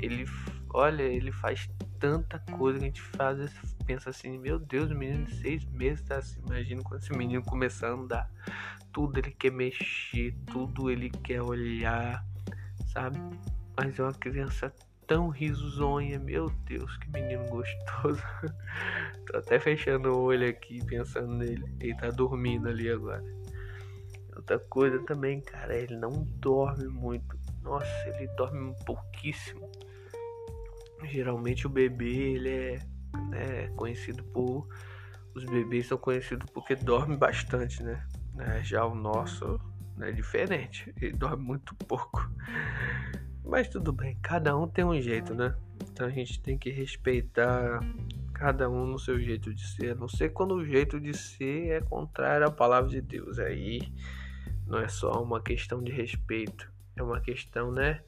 Ele, 0.02 0.26
olha, 0.70 1.02
ele 1.02 1.32
faz 1.32 1.70
tanta 1.98 2.38
coisa 2.58 2.78
que 2.78 2.84
a 2.84 2.88
gente 2.88 3.02
faz, 3.02 3.52
pensa 3.86 4.10
assim, 4.10 4.36
meu 4.38 4.58
Deus, 4.58 4.90
o 4.90 4.94
menino 4.94 5.24
de 5.24 5.36
seis 5.36 5.64
meses 5.66 6.04
tá 6.04 6.16
assim, 6.16 6.40
imagina 6.44 6.82
quando 6.82 7.00
esse 7.00 7.12
menino 7.12 7.42
começar 7.44 7.88
a 7.88 7.92
andar. 7.92 8.30
Tudo 8.92 9.18
ele 9.18 9.30
quer 9.30 9.52
mexer, 9.52 10.34
tudo 10.46 10.90
ele 10.90 11.08
quer 11.08 11.40
olhar, 11.40 12.24
sabe? 12.92 13.18
Mas 13.76 13.98
é 13.98 14.02
uma 14.02 14.12
criança 14.12 14.74
tão 15.06 15.28
risonha, 15.28 16.18
meu 16.18 16.50
Deus, 16.66 16.96
que 16.98 17.10
menino 17.10 17.46
gostoso. 17.48 18.22
Tô 19.26 19.38
até 19.38 19.58
fechando 19.58 20.10
o 20.10 20.22
olho 20.22 20.48
aqui 20.48 20.84
pensando 20.86 21.34
nele. 21.34 21.64
Ele 21.80 21.94
tá 21.96 22.08
dormindo 22.08 22.68
ali 22.68 22.90
agora. 22.90 23.22
Outra 24.34 24.58
coisa 24.58 24.98
também, 25.00 25.40
cara, 25.40 25.76
ele 25.76 25.96
não 25.96 26.10
dorme 26.38 26.88
muito. 26.88 27.38
Nossa, 27.62 28.08
ele 28.08 28.26
dorme 28.28 28.74
pouquíssimo. 28.84 29.70
Geralmente 31.04 31.66
o 31.66 31.70
bebê, 31.70 32.34
ele 32.34 32.48
é 32.48 32.78
né, 33.28 33.68
conhecido 33.76 34.22
por. 34.24 34.68
Os 35.34 35.44
bebês 35.44 35.86
são 35.86 35.96
conhecidos 35.96 36.48
porque 36.52 36.76
dormem 36.76 37.16
bastante, 37.16 37.82
né? 37.82 38.06
né? 38.34 38.62
Já 38.62 38.84
o 38.84 38.94
nosso 38.94 39.58
né, 39.96 40.10
é 40.10 40.12
diferente. 40.12 40.92
Ele 41.00 41.12
dorme 41.12 41.42
muito 41.42 41.74
pouco. 41.74 42.30
Mas 43.44 43.68
tudo 43.68 43.92
bem, 43.92 44.16
cada 44.22 44.56
um 44.56 44.68
tem 44.68 44.84
um 44.84 45.00
jeito, 45.00 45.34
né? 45.34 45.54
Então 45.90 46.06
a 46.06 46.10
gente 46.10 46.40
tem 46.40 46.56
que 46.56 46.70
respeitar 46.70 47.80
cada 48.34 48.68
um 48.68 48.86
no 48.86 48.98
seu 48.98 49.20
jeito 49.20 49.52
de 49.52 49.66
ser. 49.66 49.92
A 49.92 49.94
não 49.94 50.08
ser 50.08 50.30
quando 50.30 50.54
o 50.54 50.64
jeito 50.64 51.00
de 51.00 51.16
ser 51.16 51.70
é 51.70 51.80
contrário 51.80 52.46
à 52.46 52.50
palavra 52.50 52.90
de 52.90 53.00
Deus. 53.00 53.38
Aí 53.38 53.80
não 54.66 54.78
é 54.78 54.88
só 54.88 55.22
uma 55.22 55.40
questão 55.40 55.82
de 55.82 55.92
respeito, 55.92 56.70
é 56.96 57.02
uma 57.02 57.20
questão, 57.20 57.70
né, 57.70 58.00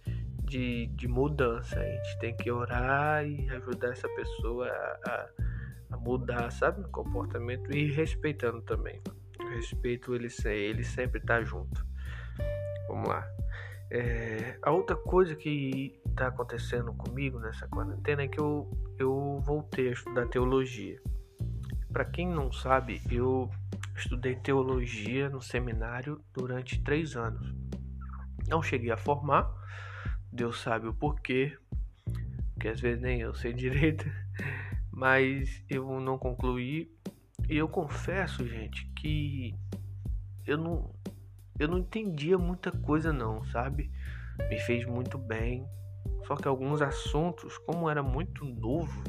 de, 0.58 0.86
de 0.88 1.08
mudança. 1.08 1.78
A 1.78 1.84
gente 1.84 2.18
tem 2.20 2.36
que 2.36 2.50
orar 2.50 3.26
e 3.26 3.48
ajudar 3.50 3.88
essa 3.88 4.08
pessoa 4.08 4.68
a, 4.68 5.28
a, 5.90 5.96
mudar, 5.96 6.50
sabe, 6.50 6.82
o 6.82 6.88
comportamento 6.88 7.74
e 7.76 7.90
respeitando 7.92 8.62
também. 8.62 9.00
O 9.40 9.48
respeito, 9.50 10.14
ele, 10.14 10.28
ele 10.46 10.84
sempre 10.84 11.20
tá 11.20 11.42
junto. 11.42 11.84
Vamos 12.88 13.08
lá. 13.08 13.26
É, 13.90 14.58
a 14.62 14.70
outra 14.70 14.96
coisa 14.96 15.34
que 15.34 16.00
está 16.06 16.28
acontecendo 16.28 16.92
comigo 16.94 17.38
nessa 17.38 17.66
quarentena 17.68 18.22
é 18.22 18.28
que 18.28 18.40
eu, 18.40 18.70
eu 18.98 19.40
voltei 19.44 19.88
a 19.88 19.92
estudar 19.92 20.26
teologia. 20.28 21.00
Para 21.92 22.04
quem 22.04 22.28
não 22.28 22.50
sabe, 22.52 23.00
eu 23.10 23.50
Estudei 23.96 24.34
teologia 24.34 25.30
no 25.30 25.40
seminário 25.40 26.20
durante 26.32 26.82
três 26.82 27.16
anos. 27.16 27.54
Não 28.48 28.60
cheguei 28.60 28.90
a 28.90 28.96
formar, 28.96 29.48
Deus 30.34 30.60
sabe 30.60 30.88
o 30.88 30.92
porquê, 30.92 31.56
que 32.58 32.66
às 32.66 32.80
vezes 32.80 33.00
nem 33.00 33.20
eu 33.20 33.32
sei 33.34 33.52
direito, 33.54 34.04
mas 34.90 35.62
eu 35.70 36.00
não 36.00 36.18
concluí. 36.18 36.92
E 37.48 37.56
eu 37.56 37.68
confesso, 37.68 38.44
gente, 38.44 38.84
que 38.96 39.54
eu 40.44 40.58
não, 40.58 40.92
eu 41.56 41.68
não 41.68 41.78
entendia 41.78 42.36
muita 42.36 42.72
coisa 42.72 43.12
não, 43.12 43.44
sabe? 43.44 43.92
Me 44.48 44.58
fez 44.58 44.84
muito 44.84 45.16
bem. 45.16 45.64
Só 46.26 46.34
que 46.34 46.48
alguns 46.48 46.82
assuntos, 46.82 47.56
como 47.58 47.88
era 47.88 48.02
muito 48.02 48.44
novo, 48.44 49.04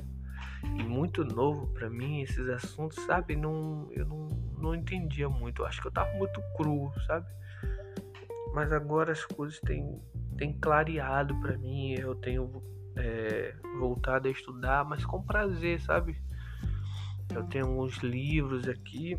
e 0.78 0.84
muito 0.84 1.24
novo 1.24 1.68
para 1.74 1.90
mim 1.90 2.22
esses 2.22 2.48
assuntos, 2.50 3.04
sabe? 3.06 3.36
Não, 3.36 3.88
eu 3.94 4.06
não, 4.06 4.28
não 4.60 4.76
entendia 4.76 5.28
muito. 5.28 5.64
Eu 5.64 5.66
acho 5.66 5.82
que 5.82 5.88
eu 5.88 5.92
tava 5.92 6.12
muito 6.18 6.40
cru, 6.56 6.92
sabe? 7.08 7.26
Mas 8.54 8.72
agora 8.72 9.12
as 9.12 9.26
coisas 9.26 9.60
têm, 9.62 10.00
têm 10.38 10.54
clareado 10.54 11.36
para 11.40 11.58
mim. 11.58 11.94
Eu 11.94 12.16
tenho 12.16 12.62
é, 12.96 13.56
voltado 13.80 14.28
a 14.28 14.32
estudar, 14.32 14.86
mas 14.86 15.06
com 15.06 15.22
prazer, 15.22 15.80
sabe? 15.82 16.18
Eu 17.34 17.44
tenho 17.44 17.68
uns 17.68 17.98
livros 17.98 18.68
aqui 18.68 19.18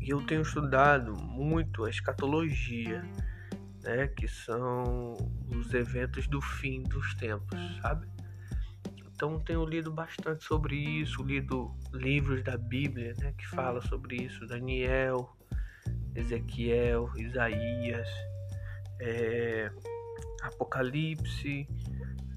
e 0.00 0.10
eu 0.10 0.24
tenho 0.26 0.42
estudado 0.42 1.14
muito 1.14 1.84
a 1.84 1.90
escatologia, 1.90 3.04
né? 3.82 4.08
Que 4.08 4.26
são 4.26 5.16
os 5.54 5.72
eventos 5.74 6.26
do 6.26 6.40
fim 6.40 6.82
dos 6.82 7.14
tempos, 7.14 7.58
sabe? 7.82 8.08
Então 9.20 9.38
tenho 9.38 9.66
lido 9.66 9.92
bastante 9.92 10.42
sobre 10.44 10.74
isso, 10.76 11.22
lido 11.22 11.76
livros 11.92 12.42
da 12.42 12.56
Bíblia, 12.56 13.14
né, 13.18 13.34
que 13.36 13.46
fala 13.46 13.82
sobre 13.82 14.16
isso, 14.16 14.46
Daniel, 14.46 15.36
Ezequiel, 16.14 17.10
Isaías, 17.18 18.08
é, 19.00 19.70
Apocalipse. 20.42 21.68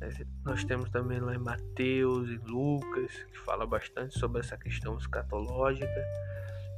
É, 0.01 0.09
nós 0.43 0.63
temos 0.63 0.89
também 0.89 1.19
lá 1.19 1.35
em 1.35 1.39
Mateus 1.39 2.29
e 2.29 2.37
Lucas, 2.37 3.11
que 3.31 3.39
fala 3.39 3.65
bastante 3.65 4.17
sobre 4.17 4.41
essa 4.41 4.57
questão 4.57 4.97
escatológica. 4.97 6.05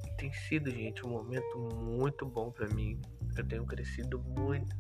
E 0.06 0.10
tem 0.18 0.32
sido, 0.34 0.70
gente, 0.70 1.06
um 1.06 1.10
momento 1.10 1.58
muito 1.76 2.26
bom 2.26 2.52
para 2.52 2.68
mim. 2.68 3.00
Eu 3.36 3.46
tenho 3.46 3.66
crescido 3.66 4.20
muito, 4.20 4.76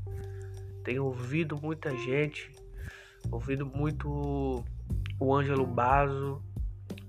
tenho 0.83 1.05
ouvido 1.05 1.59
muita 1.61 1.89
gente, 1.97 2.51
ouvido 3.31 3.65
muito 3.65 4.63
o 5.19 5.33
Ângelo 5.35 5.65
Bazo, 5.65 6.41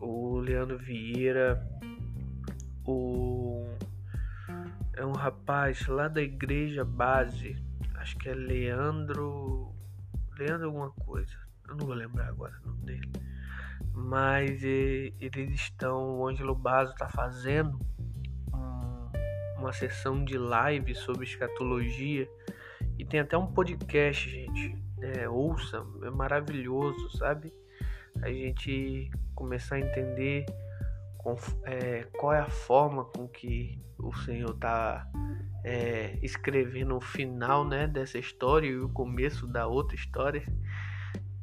o 0.01 0.39
Leandro 0.39 0.79
Vieira, 0.79 1.65
o 2.85 3.65
é 4.97 5.05
um 5.05 5.13
rapaz 5.13 5.87
lá 5.87 6.09
da 6.09 6.23
igreja 6.23 6.85
base, 6.85 7.63
acho 8.07 8.17
que 8.19 8.29
é 8.29 8.35
Leandro, 8.35 9.75
Leandro 10.39 10.67
alguma 10.67 10.91
coisa, 10.93 11.37
eu 11.69 11.75
não 11.75 11.87
vou 11.87 11.95
lembrar 11.95 12.29
agora 12.29 12.55
o 12.63 12.69
nome 12.69 12.87
dele. 12.87 13.13
Mas 13.93 14.63
eles 14.63 15.55
estão, 15.55 16.21
o 16.21 16.29
Ângelo 16.29 16.55
Bazo 16.55 16.93
está 16.93 17.09
fazendo 17.09 17.81
um, 18.55 19.59
uma 19.59 19.73
sessão 19.73 20.25
de 20.25 20.39
live 20.39 20.95
sobre 20.95 21.25
escatologia 21.25 22.31
e 22.97 23.05
tem 23.05 23.19
até 23.19 23.37
um 23.37 23.53
podcast, 23.53 24.31
gente. 24.31 24.79
É, 25.01 25.29
ouça, 25.29 25.85
é 26.05 26.11
maravilhoso, 26.11 27.11
sabe? 27.19 27.53
a 28.23 28.29
gente 28.29 29.11
começar 29.35 29.75
a 29.75 29.81
entender 29.81 30.47
é, 31.65 32.05
qual 32.19 32.33
é 32.33 32.41
a 32.41 32.51
forma 32.51 33.05
com 33.05 33.27
que 33.29 33.81
o 33.99 34.15
Senhor 34.15 34.55
está 34.55 35.09
é, 35.65 36.19
escrevendo 36.23 36.97
o 36.97 37.01
final 37.01 37.65
né, 37.65 37.87
dessa 37.87 38.19
história 38.19 38.69
e 38.69 38.79
o 38.79 38.89
começo 38.89 39.47
da 39.47 39.67
outra 39.67 39.97
história. 39.97 40.45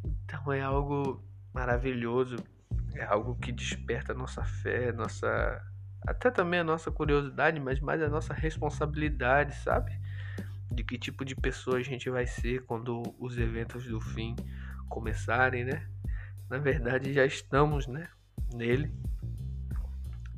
Então 0.06 0.52
é 0.52 0.62
algo 0.62 1.24
maravilhoso, 1.54 2.38
é 2.96 3.04
algo 3.04 3.36
que 3.36 3.52
desperta 3.52 4.14
nossa 4.14 4.44
fé, 4.44 4.92
nossa 4.92 5.62
até 6.06 6.30
também 6.30 6.60
a 6.60 6.64
nossa 6.64 6.92
curiosidade, 6.92 7.60
mas 7.60 7.80
mais 7.80 8.02
a 8.02 8.10
nossa 8.10 8.34
responsabilidade, 8.34 9.56
sabe? 9.56 9.92
De 10.70 10.84
que 10.84 10.98
tipo 10.98 11.24
de 11.24 11.36
pessoa 11.36 11.78
a 11.78 11.84
gente 11.84 12.10
vai 12.10 12.26
ser 12.26 12.66
quando 12.66 13.02
os 13.20 13.38
eventos 13.38 13.86
do 13.86 14.02
fim 14.02 14.36
começarem, 14.90 15.64
né? 15.64 15.88
Na 16.50 16.58
verdade, 16.58 17.14
já 17.14 17.26
estamos, 17.26 17.88
né? 17.88 18.10
Nele. 18.54 18.92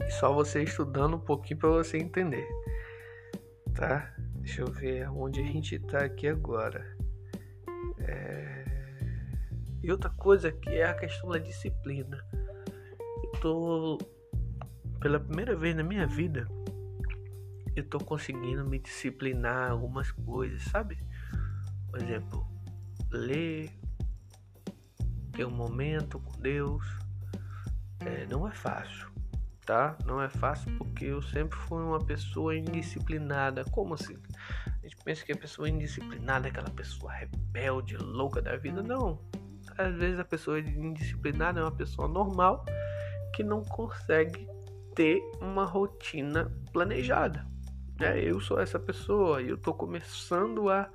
E 0.08 0.12
só 0.12 0.34
você 0.34 0.64
estudando 0.64 1.16
um 1.16 1.20
pouquinho 1.20 1.60
para 1.60 1.70
você 1.70 1.98
entender. 1.98 2.48
Tá? 3.74 4.14
Deixa 4.36 4.62
eu 4.62 4.72
ver 4.72 5.10
onde 5.10 5.42
a 5.42 5.46
gente 5.46 5.80
tá 5.80 6.06
aqui 6.06 6.28
agora. 6.28 6.96
É... 8.00 8.66
E 9.82 9.92
outra 9.92 10.10
coisa 10.10 10.52
que 10.52 10.70
é 10.70 10.86
a 10.86 10.94
questão 10.94 11.30
da 11.30 11.38
disciplina. 11.38 12.24
Eu 13.24 13.40
tô 13.40 13.98
pela 15.06 15.20
primeira 15.20 15.56
vez 15.56 15.76
na 15.76 15.84
minha 15.84 16.08
vida, 16.08 16.48
eu 17.76 17.88
tô 17.88 18.00
conseguindo 18.00 18.66
me 18.66 18.80
disciplinar 18.80 19.70
algumas 19.70 20.12
coisas, 20.12 20.64
sabe? 20.64 20.98
Por 21.92 22.02
exemplo, 22.02 22.48
ler, 23.12 23.70
ter 25.32 25.46
um 25.46 25.52
momento 25.52 26.20
com 26.20 26.42
Deus. 26.42 26.84
É, 28.00 28.26
não 28.26 28.48
é 28.48 28.52
fácil, 28.52 29.12
tá? 29.66 29.98
Não 30.06 30.22
é 30.22 30.30
fácil 30.30 30.72
porque 30.78 31.06
eu 31.06 31.22
sempre 31.22 31.58
fui 31.58 31.82
uma 31.82 32.00
pessoa 32.00 32.56
indisciplinada. 32.56 33.66
Como 33.66 33.96
assim? 33.96 34.18
A 34.68 34.88
gente 34.88 34.98
pensa 35.04 35.26
que 35.26 35.32
a 35.32 35.38
pessoa 35.38 35.68
indisciplinada 35.68 36.48
é 36.48 36.52
aquela 36.52 36.70
pessoa 36.70 37.12
rebelde, 37.12 37.98
louca 37.98 38.42
da 38.42 38.56
vida. 38.56 38.84
Não. 38.84 39.20
Às 39.78 39.96
vezes 39.96 40.20
a 40.20 40.24
pessoa 40.24 40.60
indisciplinada 40.60 41.60
é 41.60 41.64
uma 41.64 41.72
pessoa 41.72 42.08
normal 42.08 42.64
que 43.34 43.44
não 43.44 43.64
consegue 43.64 44.48
ter 44.94 45.22
uma 45.42 45.66
rotina 45.66 46.52
planejada. 46.72 47.46
É, 48.00 48.20
eu 48.20 48.40
sou 48.40 48.60
essa 48.60 48.80
pessoa 48.80 49.42
e 49.42 49.50
eu 49.50 49.58
tô 49.58 49.74
começando 49.74 50.70
a, 50.70 50.90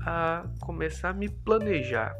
a 0.00 0.44
começar 0.60 1.10
a 1.10 1.12
me 1.12 1.28
planejar, 1.28 2.14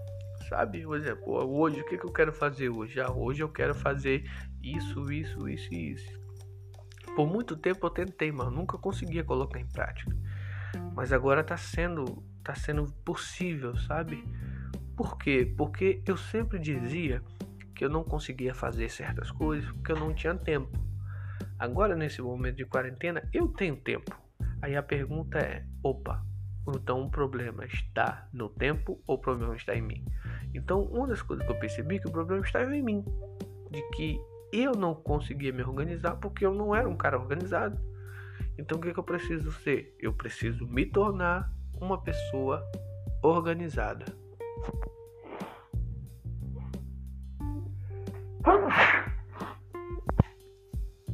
sabe? 0.49 0.83
Por 0.83 0.97
exemplo, 0.97 1.33
hoje 1.33 1.81
o 1.81 1.85
que, 1.87 1.97
que 1.97 2.05
eu 2.05 2.13
quero 2.13 2.33
fazer 2.33 2.69
hoje? 2.69 3.01
Ah, 3.01 3.11
hoje 3.11 3.43
eu 3.43 3.49
quero 3.49 3.75
fazer 3.75 4.25
isso, 4.63 5.11
isso, 5.13 5.49
isso 5.49 5.75
e 5.75 5.93
isso. 5.93 6.21
Por 7.15 7.27
muito 7.27 7.57
tempo 7.57 7.87
eu 7.87 7.91
tentei, 7.91 8.33
mas 8.33 8.51
nunca 8.51 8.79
conseguia 8.79 9.25
colocar 9.25 9.61
em 9.61 9.67
prática. 9.67 10.17
Mas 10.95 11.13
agora 11.13 11.45
tá 11.45 11.57
sendo, 11.57 12.23
tá 12.43 12.55
sendo 12.55 12.91
possível, 13.05 13.77
sabe? 13.77 14.25
Por 14.97 15.19
quê? 15.19 15.53
Porque 15.57 16.03
eu 16.07 16.17
sempre 16.17 16.59
dizia 16.59 17.23
que 17.75 17.85
eu 17.85 17.91
não 17.91 18.05
conseguia 18.05 18.55
fazer 18.55 18.89
certas 18.89 19.31
coisas 19.31 19.71
porque 19.73 19.93
eu 19.93 19.99
não 19.99 20.15
tinha 20.15 20.35
tempo. 20.35 20.71
Agora, 21.59 21.95
nesse 21.95 22.23
momento 22.23 22.57
de 22.57 22.65
quarentena, 22.65 23.29
eu 23.33 23.49
tenho 23.49 23.77
tempo. 23.77 24.17
Aí 24.61 24.77
a 24.77 24.83
pergunta 24.83 25.39
é: 25.39 25.65
opa, 25.83 26.25
então 26.69 27.03
o 27.03 27.11
problema 27.11 27.65
está 27.65 28.29
no 28.33 28.49
tempo 28.49 29.01
ou 29.07 29.17
o 29.17 29.19
problema 29.19 29.55
está 29.57 29.75
em 29.75 29.83
mim? 29.83 30.05
Então, 30.55 30.83
uma 30.83 31.07
das 31.09 31.23
coisas 31.23 31.45
que 31.45 31.53
eu 31.53 31.59
percebi 31.59 31.97
é 31.97 31.99
que 31.99 32.09
o 32.09 32.13
problema 32.13 32.45
estava 32.45 32.75
em 32.75 32.83
mim, 32.83 33.05
de 33.71 33.83
que 33.97 34.21
eu 34.53 34.73
não 34.73 34.95
conseguia 34.95 35.53
me 35.53 35.63
organizar 35.63 36.17
porque 36.17 36.45
eu 36.45 36.55
não 36.55 36.75
era 36.75 36.89
um 36.89 36.97
cara 36.97 37.19
organizado. 37.19 37.81
Então, 38.59 38.79
o 38.79 38.81
que, 38.81 38.93
que 38.93 38.99
eu 38.99 39.05
preciso 39.05 39.51
ser? 39.51 39.97
Eu 39.99 40.13
preciso 40.13 40.67
me 40.67 40.85
tornar 40.85 41.51
uma 41.81 42.01
pessoa 42.03 42.63
organizada. 43.23 44.05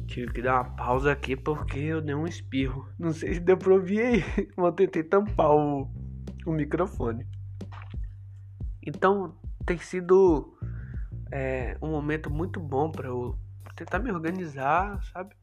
Tive 0.07 0.33
que 0.33 0.41
dar 0.41 0.55
uma 0.61 0.75
pausa 0.75 1.11
aqui 1.11 1.35
porque 1.35 1.79
eu 1.79 2.01
dei 2.01 2.15
um 2.15 2.27
espirro. 2.27 2.89
Não 2.97 3.13
sei 3.13 3.35
se 3.35 3.39
deu 3.39 3.57
pra 3.57 3.73
ouvir 3.73 4.01
aí. 4.01 4.23
Vou 4.57 4.71
tentar 4.71 5.03
tampar 5.03 5.51
o, 5.51 5.87
o 6.45 6.51
microfone. 6.51 7.25
Então 8.85 9.37
tem 9.65 9.77
sido 9.77 10.57
é, 11.31 11.77
um 11.81 11.89
momento 11.89 12.29
muito 12.29 12.59
bom 12.59 12.91
para 12.91 13.07
eu 13.07 13.37
tentar 13.75 13.99
me 13.99 14.11
organizar, 14.11 15.03
sabe? 15.11 15.35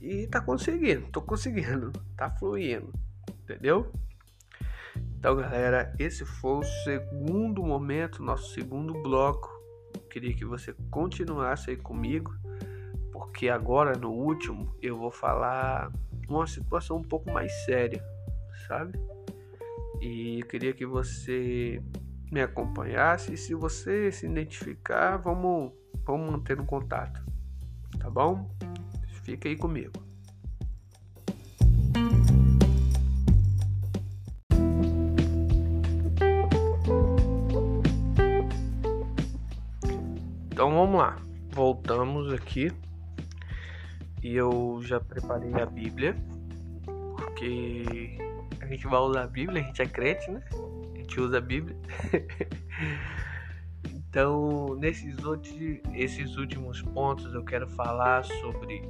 E 0.00 0.26
tá 0.26 0.40
conseguindo, 0.40 1.06
tô 1.10 1.20
conseguindo, 1.20 1.92
tá 2.16 2.30
fluindo, 2.30 2.92
entendeu? 3.42 3.92
Então, 5.18 5.36
galera, 5.36 5.94
esse 5.98 6.24
foi 6.24 6.58
o 6.58 6.62
segundo 6.62 7.62
momento, 7.62 8.22
nosso 8.22 8.52
segundo 8.52 8.92
bloco. 9.02 9.50
Queria 10.10 10.34
que 10.34 10.44
você 10.44 10.74
continuasse 10.90 11.70
aí 11.70 11.76
comigo 11.76 12.34
porque 13.36 13.48
agora 13.50 13.96
no 13.98 14.10
último 14.10 14.74
eu 14.80 14.96
vou 14.96 15.10
falar 15.10 15.92
uma 16.28 16.46
situação 16.46 16.96
um 16.96 17.02
pouco 17.02 17.30
mais 17.30 17.52
séria, 17.64 18.02
sabe? 18.66 18.98
E 20.00 20.42
queria 20.50 20.72
que 20.72 20.86
você 20.86 21.82
me 22.30 22.40
acompanhasse 22.40 23.34
e 23.34 23.36
se 23.36 23.54
você 23.54 24.10
se 24.10 24.26
identificar, 24.26 25.16
vamos, 25.16 25.72
vamos 26.04 26.30
manter 26.30 26.60
um 26.60 26.66
contato, 26.66 27.24
tá 27.98 28.10
bom? 28.10 28.50
Fica 29.22 29.48
aí 29.48 29.56
comigo. 29.56 29.92
Então 40.50 40.70
vamos 40.70 40.98
lá, 40.98 41.18
voltamos 41.50 42.32
aqui 42.32 42.72
e 44.22 44.34
eu 44.34 44.80
já 44.82 44.98
preparei 44.98 45.52
a 45.54 45.66
Bíblia, 45.66 46.16
porque 47.14 48.16
a 48.60 48.66
gente 48.66 48.86
vai 48.86 49.00
usar 49.00 49.24
a 49.24 49.26
Bíblia, 49.26 49.62
a 49.62 49.64
gente 49.64 49.82
é 49.82 49.86
crente, 49.86 50.30
né? 50.30 50.42
Gente 51.16 51.20
usa 51.20 51.38
a 51.38 51.40
Bíblia. 51.40 51.74
então, 53.88 54.74
nesses 54.74 55.24
outros, 55.24 55.54
esses 55.94 56.36
últimos 56.36 56.82
pontos 56.82 57.32
eu 57.32 57.42
quero 57.42 57.66
falar 57.68 58.22
sobre 58.22 58.82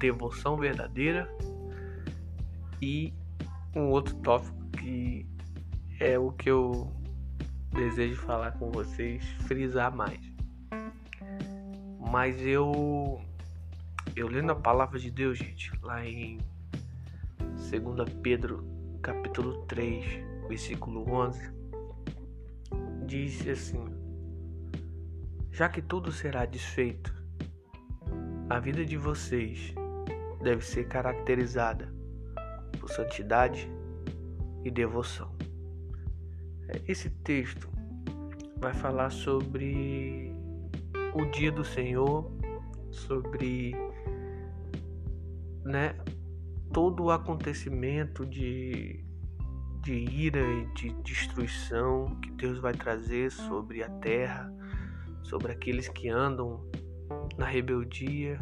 devoção 0.00 0.56
verdadeira 0.56 1.32
e 2.82 3.14
um 3.72 3.82
outro 3.82 4.16
tópico 4.16 4.68
que 4.78 5.24
é 6.00 6.18
o 6.18 6.32
que 6.32 6.50
eu 6.50 6.92
desejo 7.70 8.16
falar 8.22 8.58
com 8.58 8.72
vocês, 8.72 9.24
frisar 9.46 9.94
mais. 9.94 10.20
Mas 12.00 12.44
eu 12.44 13.22
eu 14.16 14.26
lendo 14.26 14.50
a 14.50 14.56
palavra 14.56 14.98
de 14.98 15.08
Deus, 15.08 15.38
gente, 15.38 15.70
lá 15.82 16.04
em 16.04 16.38
2 17.38 18.12
Pedro, 18.22 18.66
capítulo 19.00 19.64
3, 19.66 20.27
versículo 20.48 21.08
11, 21.10 21.52
diz 23.06 23.46
assim: 23.46 23.84
Já 25.52 25.68
que 25.68 25.82
tudo 25.82 26.10
será 26.10 26.46
desfeito, 26.46 27.14
a 28.48 28.58
vida 28.58 28.84
de 28.84 28.96
vocês 28.96 29.74
deve 30.42 30.64
ser 30.64 30.88
caracterizada 30.88 31.92
por 32.80 32.90
santidade 32.90 33.70
e 34.64 34.70
devoção. 34.70 35.36
Esse 36.86 37.10
texto 37.10 37.68
vai 38.58 38.72
falar 38.72 39.10
sobre 39.10 40.32
o 41.14 41.24
dia 41.26 41.52
do 41.52 41.64
Senhor, 41.64 42.30
sobre 42.90 43.74
né, 45.64 45.94
todo 46.72 47.04
o 47.04 47.10
acontecimento 47.10 48.24
de, 48.26 49.04
de 49.88 49.94
ira 49.94 50.38
e 50.38 50.66
de 50.74 50.90
destruição 51.02 52.14
que 52.20 52.30
Deus 52.32 52.58
vai 52.58 52.74
trazer 52.74 53.30
sobre 53.30 53.82
a 53.82 53.88
terra, 53.88 54.52
sobre 55.22 55.50
aqueles 55.50 55.88
que 55.88 56.10
andam 56.10 56.62
na 57.38 57.46
rebeldia, 57.46 58.38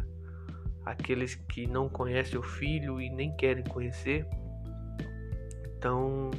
aqueles 0.83 1.35
que 1.35 1.65
não 1.65 1.87
conhecem 1.87 2.37
o 2.37 2.43
Filho 2.43 2.99
e 2.99 3.09
nem 3.09 3.33
querem 3.37 3.63
conhecer. 3.63 4.27
Então, 5.77 6.31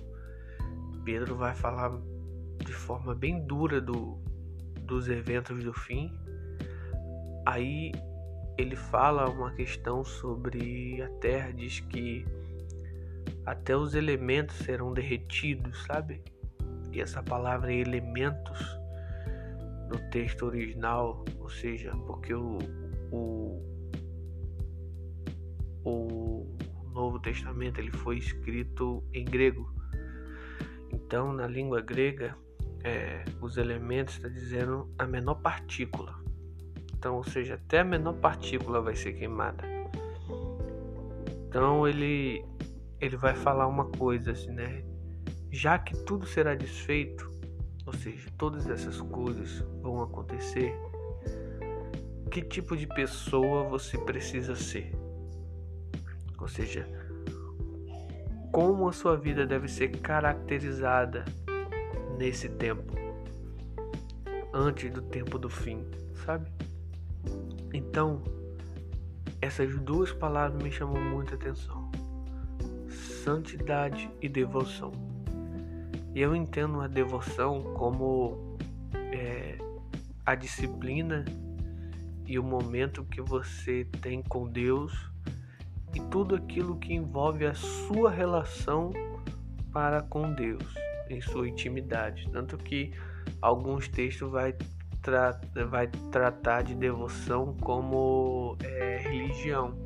Pedro 1.07 1.37
vai 1.37 1.55
falar 1.55 1.99
de 2.63 2.75
forma 2.75 3.15
bem 3.15 3.47
dura 3.47 3.81
do, 3.81 4.19
dos 4.83 5.09
eventos 5.09 5.65
do 5.65 5.73
fim. 5.73 6.13
Aí 7.47 7.93
ele 8.59 8.77
fala 8.77 9.31
uma 9.31 9.53
questão 9.53 10.05
sobre 10.05 11.01
a 11.01 11.09
Terra, 11.13 11.51
diz 11.51 11.81
que 11.81 12.27
até 13.45 13.77
os 13.77 13.95
elementos 13.95 14.57
serão 14.57 14.93
derretidos, 14.93 15.85
sabe? 15.85 16.23
E 16.93 17.01
essa 17.01 17.23
palavra 17.23 17.73
elementos 17.73 18.59
no 19.89 19.99
texto 20.11 20.47
original, 20.47 21.25
ou 21.39 21.49
seja, 21.49 21.93
porque 22.07 22.35
o, 22.35 22.59
o, 23.11 23.63
o 25.85 26.47
Novo 26.93 27.19
Testamento 27.21 27.79
ele 27.79 27.93
foi 27.93 28.19
escrito 28.19 29.03
em 29.13 29.25
grego. 29.25 29.73
Então, 30.93 31.33
na 31.33 31.47
língua 31.47 31.81
grega, 31.81 32.37
é, 32.85 33.25
os 33.41 33.57
elementos 33.57 34.17
está 34.17 34.29
dizendo 34.29 34.93
a 34.99 35.07
menor 35.07 35.37
partícula. 35.37 36.15
Então, 36.95 37.17
ou 37.17 37.25
seja, 37.25 37.55
até 37.55 37.81
a 37.81 37.85
menor 37.85 38.15
partícula 38.15 38.81
vai 38.81 38.95
ser 38.95 39.13
queimada. 39.13 39.79
Então 41.49 41.89
ele 41.89 42.45
ele 43.01 43.17
vai 43.17 43.35
falar 43.35 43.67
uma 43.67 43.87
coisa 43.87 44.33
assim, 44.33 44.51
né? 44.51 44.85
Já 45.51 45.79
que 45.79 45.97
tudo 46.05 46.27
será 46.27 46.55
desfeito, 46.55 47.31
ou 47.87 47.93
seja, 47.93 48.29
todas 48.37 48.69
essas 48.69 49.01
coisas 49.01 49.61
vão 49.81 50.03
acontecer, 50.03 50.75
que 52.31 52.43
tipo 52.43 52.77
de 52.77 52.87
pessoa 52.87 53.65
você 53.65 53.97
precisa 53.99 54.55
ser? 54.55 54.93
Ou 56.39 56.47
seja, 56.47 56.87
como 58.53 58.89
a 58.89 58.93
sua 58.93 59.17
vida 59.17 59.47
deve 59.47 59.69
ser 59.69 59.89
caracterizada 60.01 61.25
nesse 62.19 62.49
tempo, 62.49 62.95
antes 64.53 64.91
do 64.91 65.03
tempo 65.03 65.39
do 65.39 65.49
fim, 65.49 65.85
sabe? 66.25 66.51
Então, 67.73 68.23
essas 69.41 69.79
duas 69.81 70.13
palavras 70.13 70.63
me 70.63 70.71
chamam 70.71 71.03
muita 71.03 71.35
atenção: 71.35 71.78
santidade 73.29 74.11
e 74.23 74.29
devoção. 74.29 74.91
E 76.15 76.21
eu 76.23 76.35
entendo 76.35 76.81
a 76.81 76.87
devoção 76.87 77.63
como 77.75 78.57
é, 79.13 79.59
a 80.25 80.35
disciplina 80.35 81.27
e 82.27 82.39
o 82.39 82.43
momento 82.43 83.05
que 83.05 83.21
você 83.21 83.85
tem 84.01 84.23
com 84.23 84.49
Deus 84.49 85.11
e 85.95 86.01
tudo 86.11 86.37
aquilo 86.37 86.79
que 86.79 86.95
envolve 86.95 87.45
a 87.45 87.53
sua 87.53 88.11
relação 88.11 88.93
para 89.75 90.01
com 90.01 90.33
Deus 90.33 90.75
em 91.11 91.21
sua 91.21 91.47
intimidade. 91.47 92.31
Tanto 92.33 92.57
que 92.57 92.93
alguns 93.43 93.89
textos 93.89 94.31
vai, 94.31 94.55
tra 95.03 95.39
vai 95.69 95.87
tratar 96.11 96.63
de 96.63 96.75
devoção 96.75 97.55
como 97.61 98.57
é, 98.63 98.97
religião. 99.03 99.77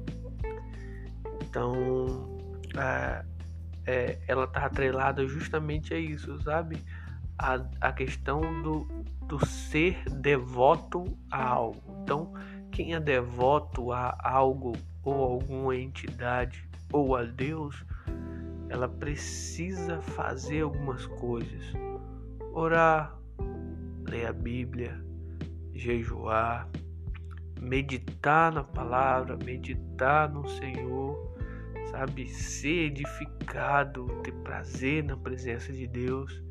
Então, 1.43 2.41
a, 2.77 3.25
é, 3.87 4.19
ela 4.27 4.45
está 4.45 4.67
atrelada 4.67 5.27
justamente 5.27 5.93
a 5.95 5.99
isso, 5.99 6.41
sabe? 6.43 6.83
A, 7.39 7.65
a 7.81 7.93
questão 7.93 8.41
do, 8.63 8.87
do 9.27 9.45
ser 9.45 10.05
devoto 10.09 11.17
a 11.31 11.43
algo. 11.45 11.83
Então, 12.03 12.33
quem 12.71 12.95
é 12.95 13.01
devoto 13.01 13.93
a 13.93 14.17
algo 14.23 14.73
ou 15.03 15.15
alguma 15.15 15.77
entidade 15.77 16.69
ou 16.93 17.17
a 17.17 17.25
Deus, 17.25 17.85
ela 18.69 18.89
precisa 18.89 20.01
fazer 20.01 20.63
algumas 20.63 21.07
coisas. 21.07 21.73
Orar, 22.53 23.17
ler 24.07 24.27
a 24.27 24.33
Bíblia, 24.33 25.03
jejuar, 25.75 26.69
meditar 27.61 28.53
na 28.53 28.63
palavra, 28.63 29.37
meditar 29.37 30.29
no 30.29 30.49
Senhor, 30.49 31.32
sabe? 31.93 32.27
Ser 32.29 32.87
edificado, 32.87 34.07
ter 34.23 34.33
prazer 34.33 35.05
na 35.05 35.17
presença 35.17 35.73
de 35.73 35.87
Deus. 35.87 36.43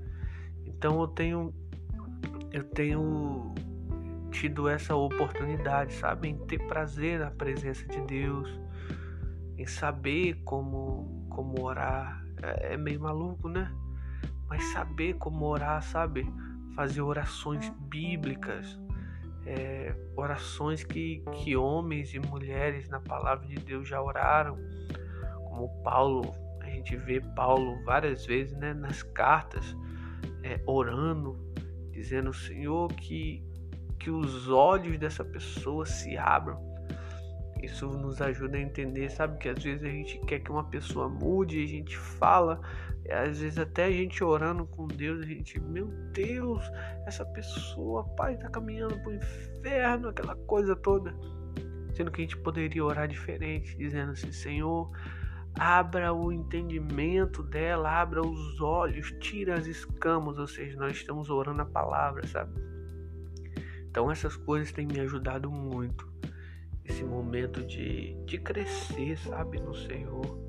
Então 0.65 1.01
eu 1.01 1.07
tenho 1.07 1.53
eu 2.51 2.63
tenho 2.63 3.53
tido 4.29 4.67
essa 4.67 4.95
oportunidade, 4.95 5.93
sabe, 5.93 6.29
em 6.29 6.37
ter 6.37 6.59
prazer 6.67 7.19
na 7.19 7.31
presença 7.31 7.85
de 7.87 7.99
Deus, 8.01 8.49
em 9.57 9.65
saber 9.65 10.41
como 10.45 11.25
como 11.29 11.63
orar. 11.63 12.23
É, 12.41 12.73
é 12.73 12.77
meio 12.77 13.01
maluco, 13.01 13.49
né? 13.49 13.71
Mas 14.47 14.63
saber 14.71 15.15
como 15.15 15.45
orar, 15.45 15.81
sabe? 15.81 16.31
Fazer 16.75 17.01
orações 17.01 17.69
bíblicas, 17.89 18.79
é, 19.45 19.95
orações 20.15 20.83
que, 20.83 21.23
que 21.33 21.55
homens 21.55 22.13
e 22.13 22.19
mulheres 22.19 22.87
na 22.89 22.99
palavra 22.99 23.47
de 23.47 23.55
Deus 23.55 23.87
já 23.87 24.01
oraram, 24.01 24.57
como 25.61 25.83
Paulo, 25.83 26.33
a 26.61 26.65
gente 26.65 26.95
vê 26.95 27.21
Paulo 27.21 27.83
várias 27.83 28.25
vezes 28.25 28.57
né, 28.57 28.73
nas 28.73 29.03
cartas, 29.03 29.75
é, 30.43 30.59
orando, 30.65 31.37
dizendo, 31.91 32.33
Senhor, 32.33 32.91
que, 32.93 33.43
que 33.99 34.09
os 34.09 34.49
olhos 34.49 34.97
dessa 34.97 35.23
pessoa 35.23 35.85
se 35.85 36.17
abram 36.17 36.71
isso 37.61 37.87
nos 37.87 38.19
ajuda 38.19 38.57
a 38.57 38.59
entender, 38.59 39.11
sabe? 39.11 39.37
Que 39.37 39.47
às 39.47 39.63
vezes 39.63 39.83
a 39.83 39.87
gente 39.87 40.17
quer 40.25 40.39
que 40.39 40.49
uma 40.49 40.63
pessoa 40.63 41.07
mude, 41.07 41.63
a 41.63 41.67
gente 41.67 41.95
fala, 41.95 42.59
às 43.07 43.39
vezes 43.39 43.59
até 43.59 43.85
a 43.85 43.91
gente 43.91 44.23
orando 44.23 44.65
com 44.65 44.87
Deus, 44.87 45.21
a 45.21 45.27
gente, 45.27 45.59
meu 45.59 45.85
Deus, 46.11 46.63
essa 47.05 47.23
pessoa, 47.23 48.03
pai, 48.15 48.35
tá 48.35 48.49
caminhando 48.49 48.99
pro 49.03 49.13
inferno, 49.13 50.07
aquela 50.07 50.35
coisa 50.35 50.75
toda. 50.75 51.13
Sendo 51.93 52.09
que 52.09 52.21
a 52.21 52.23
gente 52.23 52.37
poderia 52.37 52.83
orar 52.83 53.07
diferente, 53.07 53.77
dizendo 53.77 54.13
assim, 54.13 54.31
Senhor, 54.31 54.89
abra 55.57 56.13
o 56.13 56.31
entendimento 56.31 57.43
dela, 57.43 58.01
abra 58.01 58.21
os 58.21 58.61
olhos, 58.61 59.11
tira 59.19 59.55
as 59.55 59.65
escamas, 59.65 60.37
ou 60.37 60.47
seja, 60.47 60.77
nós 60.77 60.93
estamos 60.93 61.29
orando 61.29 61.61
a 61.61 61.65
palavra, 61.65 62.25
sabe? 62.27 62.59
Então 63.89 64.09
essas 64.09 64.35
coisas 64.35 64.71
têm 64.71 64.87
me 64.87 64.99
ajudado 64.99 65.51
muito 65.51 66.09
esse 66.85 67.03
momento 67.03 67.63
de, 67.63 68.13
de 68.25 68.37
crescer, 68.37 69.17
sabe, 69.17 69.59
no 69.59 69.73
Senhor. 69.73 70.39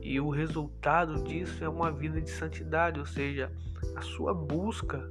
E 0.00 0.20
o 0.20 0.28
resultado 0.28 1.22
disso 1.24 1.64
é 1.64 1.68
uma 1.68 1.90
vida 1.90 2.20
de 2.20 2.30
santidade, 2.30 3.00
ou 3.00 3.06
seja, 3.06 3.50
a 3.96 4.02
sua 4.02 4.34
busca 4.34 5.10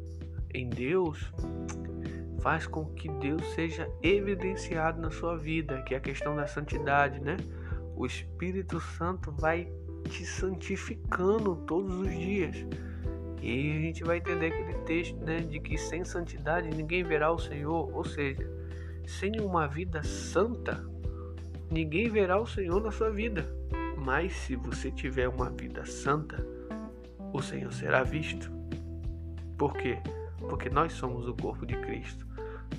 em 0.54 0.70
Deus 0.70 1.32
faz 2.42 2.68
com 2.68 2.86
que 2.94 3.10
Deus 3.10 3.44
seja 3.54 3.90
evidenciado 4.02 5.02
na 5.02 5.10
sua 5.10 5.38
vida, 5.38 5.82
que 5.84 5.96
é 5.96 5.98
a 5.98 6.02
questão 6.02 6.36
da 6.36 6.46
santidade, 6.46 7.20
né? 7.22 7.38
O 7.96 8.06
Espírito 8.06 8.80
Santo 8.80 9.32
vai 9.32 9.72
te 10.10 10.26
santificando 10.26 11.56
todos 11.68 11.96
os 11.96 12.10
dias. 12.10 12.66
E 13.42 13.72
a 13.72 13.82
gente 13.82 14.04
vai 14.04 14.18
entender 14.18 14.48
aquele 14.48 14.74
texto, 14.86 15.18
né, 15.18 15.42
de 15.42 15.60
que 15.60 15.78
sem 15.78 16.04
santidade 16.04 16.70
ninguém 16.70 17.04
verá 17.04 17.32
o 17.32 17.38
Senhor, 17.38 17.94
ou 17.94 18.04
seja, 18.04 18.50
sem 19.06 19.40
uma 19.42 19.68
vida 19.68 20.02
santa, 20.02 20.82
ninguém 21.70 22.10
verá 22.10 22.40
o 22.40 22.48
Senhor 22.48 22.82
na 22.82 22.92
sua 22.92 23.10
vida. 23.10 23.46
Mas 23.98 24.34
se 24.34 24.56
você 24.56 24.92
tiver 24.92 25.28
uma 25.28 25.50
vida 25.50 25.86
santa, 25.86 26.46
o 27.34 27.42
Senhor 27.42 27.72
será 27.74 28.04
visto. 28.04 28.52
Por 29.58 29.74
quê? 29.74 29.98
Porque 30.50 30.70
nós 30.70 30.94
somos 30.94 31.28
o 31.28 31.34
corpo 31.34 31.66
de 31.66 31.76
Cristo. 31.78 32.26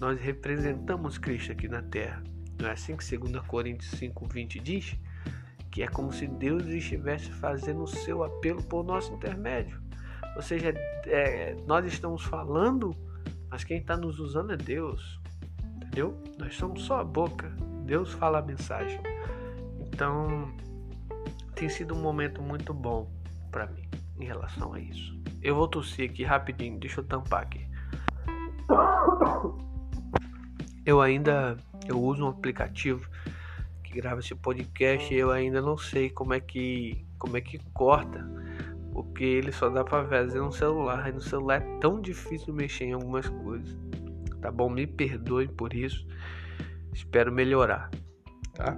Nós 0.01 0.19
representamos 0.21 1.19
Cristo 1.19 1.53
aqui 1.53 1.69
na 1.69 1.83
terra. 1.83 2.23
Não 2.59 2.69
é 2.69 2.73
assim 2.73 2.97
que 2.97 3.17
2 3.17 3.47
Coríntios 3.47 3.93
5,20 4.01 4.61
diz? 4.61 4.97
Que 5.75 5.83
é 5.83 5.89
como 5.89 6.11
se 6.11 6.27
Deus 6.27 6.67
estivesse 6.69 7.31
fazendo 7.31 7.83
o 7.83 7.87
seu 7.87 8.25
apelo 8.25 8.63
por 8.63 8.83
nosso 8.83 9.13
intermédio. 9.13 9.83
Ou 10.37 10.41
seja, 10.41 10.73
é, 11.07 11.55
nós 11.67 11.85
estamos 11.85 12.23
falando, 12.23 12.97
mas 13.51 13.63
quem 13.63 13.79
está 13.79 13.97
nos 13.97 14.19
usando 14.19 14.55
é 14.55 14.57
Deus 14.57 15.21
entendeu? 15.95 16.21
Nós 16.39 16.57
somos 16.57 16.83
só 16.83 17.01
a 17.01 17.05
boca, 17.05 17.55
Deus 17.85 18.13
fala 18.13 18.41
a 18.41 18.43
mensagem. 18.43 19.01
Então, 19.87 20.53
tem 21.55 21.69
sido 21.69 21.95
um 21.95 22.01
momento 22.01 22.43
muito 22.43 22.75
bom 22.75 23.09
para 23.53 23.69
mim 23.69 23.89
em 24.19 24.25
relação 24.25 24.75
a 24.75 24.81
isso. 24.81 25.17
Eu 25.41 25.55
vou 25.55 25.69
tossir 25.69 26.11
aqui 26.11 26.25
rapidinho, 26.25 26.79
deixa 26.81 27.01
eu 27.01 27.05
tampar 27.05 27.43
aqui. 27.43 27.65
Eu 30.85 31.01
ainda 31.01 31.57
eu 31.87 32.01
uso 32.01 32.25
um 32.25 32.29
aplicativo 32.29 33.09
grava 33.95 34.21
esse 34.21 34.35
podcast 34.35 35.13
e 35.13 35.17
eu 35.17 35.31
ainda 35.31 35.63
não 35.63 35.77
sei 35.77 36.11
como 36.11 36.35
é 36.35 36.41
que 36.41 37.05
como 37.19 37.37
é 37.37 37.41
que 37.41 37.59
corta, 37.73 38.29
porque 38.93 39.25
ele 39.25 39.53
só 39.53 39.71
dá 39.71 39.83
para 39.83 40.07
fazer 40.07 40.41
no 40.41 40.53
celular, 40.53 41.09
e 41.09 41.13
no 41.13 41.21
celular 41.21 41.63
é 41.63 41.79
tão 41.79 42.01
difícil 42.01 42.53
mexer 42.53 42.85
em 42.85 42.93
algumas 42.93 43.29
coisas 43.29 43.75
tá 44.45 44.51
bom? 44.51 44.69
Me 44.69 44.87
perdoem 44.87 45.49
por 45.49 45.73
isso. 45.73 46.07
Espero 46.93 47.33
melhorar, 47.33 47.91
tá? 48.53 48.77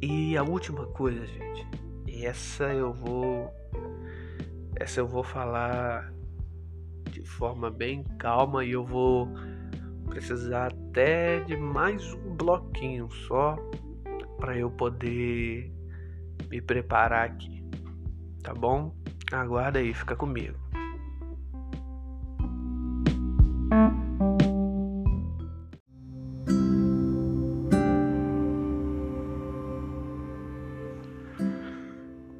E 0.00 0.34
a 0.34 0.42
última 0.42 0.86
coisa, 0.86 1.26
gente, 1.26 1.68
essa 2.24 2.72
eu 2.72 2.90
vou 2.94 3.52
essa 4.76 5.00
eu 5.00 5.06
vou 5.06 5.22
falar 5.22 6.10
de 7.10 7.22
forma 7.22 7.70
bem 7.70 8.02
calma 8.18 8.64
e 8.64 8.72
eu 8.72 8.82
vou 8.82 9.28
precisar 10.08 10.72
até 10.72 11.40
de 11.40 11.56
mais 11.56 12.12
um 12.12 12.34
bloquinho 12.34 13.10
só 13.10 13.56
para 14.36 14.56
eu 14.56 14.70
poder 14.70 15.72
me 16.50 16.60
preparar 16.60 17.26
aqui. 17.26 17.64
Tá 18.42 18.52
bom? 18.52 18.94
Aguarda 19.32 19.78
aí, 19.78 19.92
fica 19.94 20.14
comigo. 20.14 20.56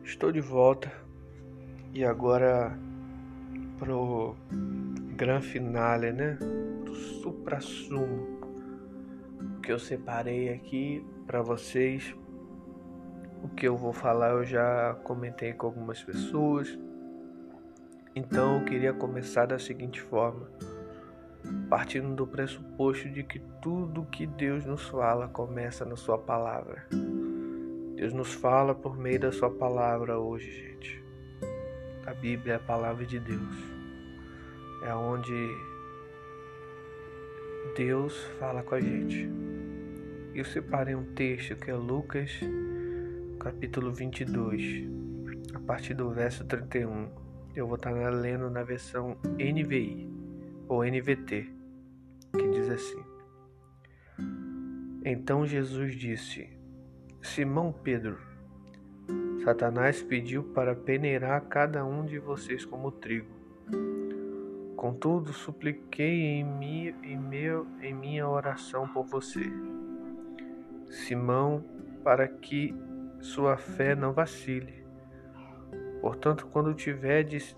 Estou 0.04 0.30
de 0.30 0.40
volta 0.40 0.92
e 1.92 2.04
agora 2.04 2.78
pro 3.78 4.34
grande 5.16 5.46
finale, 5.46 6.12
né? 6.12 6.38
Do 6.94 7.00
supra-sumo 7.00 8.38
que 9.60 9.72
eu 9.72 9.80
separei 9.80 10.50
aqui 10.50 11.04
para 11.26 11.42
vocês. 11.42 12.14
O 13.42 13.48
que 13.48 13.66
eu 13.66 13.76
vou 13.76 13.92
falar 13.92 14.30
eu 14.30 14.44
já 14.44 14.94
comentei 15.02 15.52
com 15.52 15.66
algumas 15.66 16.00
pessoas. 16.04 16.78
Então 18.14 18.60
eu 18.60 18.64
queria 18.64 18.92
começar 18.92 19.44
da 19.44 19.58
seguinte 19.58 20.00
forma, 20.00 20.48
partindo 21.68 22.14
do 22.14 22.28
pressuposto 22.28 23.08
de 23.10 23.24
que 23.24 23.40
tudo 23.60 24.04
que 24.04 24.24
Deus 24.24 24.64
nos 24.64 24.86
fala 24.88 25.26
começa 25.26 25.84
na 25.84 25.96
sua 25.96 26.16
palavra. 26.16 26.86
Deus 27.96 28.12
nos 28.12 28.32
fala 28.34 28.72
por 28.72 28.96
meio 28.96 29.18
da 29.18 29.32
sua 29.32 29.50
palavra 29.50 30.16
hoje, 30.16 30.48
gente. 30.48 31.04
A 32.06 32.14
Bíblia 32.14 32.52
é 32.52 32.56
a 32.56 32.60
palavra 32.60 33.04
de 33.04 33.18
Deus. 33.18 33.56
É 34.84 34.94
onde 34.94 35.73
Deus 37.74 38.16
fala 38.38 38.62
com 38.62 38.76
a 38.76 38.80
gente. 38.80 39.28
Eu 40.32 40.44
separei 40.44 40.94
um 40.94 41.12
texto 41.12 41.56
que 41.56 41.72
é 41.72 41.74
Lucas, 41.74 42.30
capítulo 43.40 43.92
22, 43.92 44.84
a 45.54 45.58
partir 45.58 45.94
do 45.94 46.08
verso 46.10 46.44
31. 46.44 47.08
Eu 47.52 47.66
vou 47.66 47.74
estar 47.74 47.90
lendo 47.90 48.48
na 48.48 48.62
versão 48.62 49.16
NVI 49.24 50.08
ou 50.68 50.84
NVT, 50.84 51.50
que 52.38 52.48
diz 52.48 52.70
assim: 52.70 53.02
Então 55.04 55.44
Jesus 55.44 55.96
disse: 55.96 56.48
Simão 57.22 57.72
Pedro, 57.72 58.18
Satanás 59.42 60.00
pediu 60.00 60.44
para 60.44 60.76
peneirar 60.76 61.40
cada 61.48 61.84
um 61.84 62.04
de 62.04 62.20
vocês 62.20 62.64
como 62.64 62.92
trigo. 62.92 63.34
Contudo, 64.76 65.32
supliquei 65.32 66.22
em, 66.22 66.44
mi, 66.44 66.94
em, 67.02 67.18
meu, 67.18 67.66
em 67.80 67.94
minha 67.94 68.28
oração 68.28 68.88
por 68.88 69.04
você, 69.04 69.44
Simão, 70.90 71.64
para 72.02 72.26
que 72.28 72.74
sua 73.20 73.56
fé 73.56 73.94
não 73.94 74.12
vacile. 74.12 74.84
Portanto, 76.00 76.46
quando 76.46 76.74
tiverdes 76.74 77.56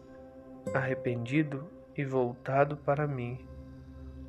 arrependido 0.74 1.68
e 1.96 2.04
voltado 2.04 2.76
para 2.76 3.06
mim, 3.06 3.44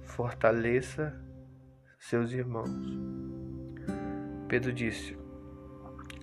fortaleça 0.01 1.13
seus 1.99 2.31
irmãos. 2.31 2.69
Pedro 4.47 4.71
disse: 4.71 5.17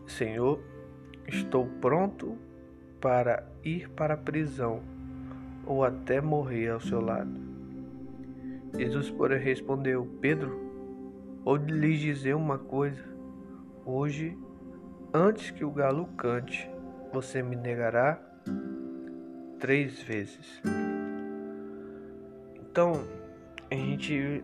Senhor, 0.07 0.61
estou 1.29 1.67
pronto 1.81 2.39
para 3.01 3.47
ir 3.63 3.91
para 3.91 4.15
a 4.15 4.17
prisão 4.19 4.94
ou 5.67 5.85
até 5.85 6.21
morrer 6.21 6.71
ao 6.71 6.81
seu 6.81 7.01
lado. 7.01 7.33
Jesus, 8.77 9.11
porém, 9.11 9.39
respondeu: 9.39 10.07
Pedro, 10.21 10.59
vou 11.45 11.57
lhes 11.57 12.01
dizer 12.01 12.35
uma 12.35 12.59
coisa. 12.59 13.03
Hoje, 13.85 14.37
antes 15.13 15.51
que 15.51 15.65
o 15.65 15.71
galo 15.71 16.07
cante, 16.17 16.69
você 17.13 17.43
me 17.43 17.55
negará 17.55 18.21
três 19.61 20.03
vezes. 20.03 20.61
Então, 22.61 22.93
a 23.71 23.75
gente 23.75 24.43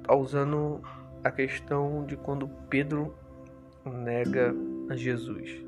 está 0.00 0.14
usando 0.14 0.80
a 1.24 1.30
questão 1.30 2.04
de 2.06 2.16
quando 2.16 2.46
Pedro 2.68 3.14
nega 3.84 4.54
a 4.88 4.96
Jesus, 4.96 5.62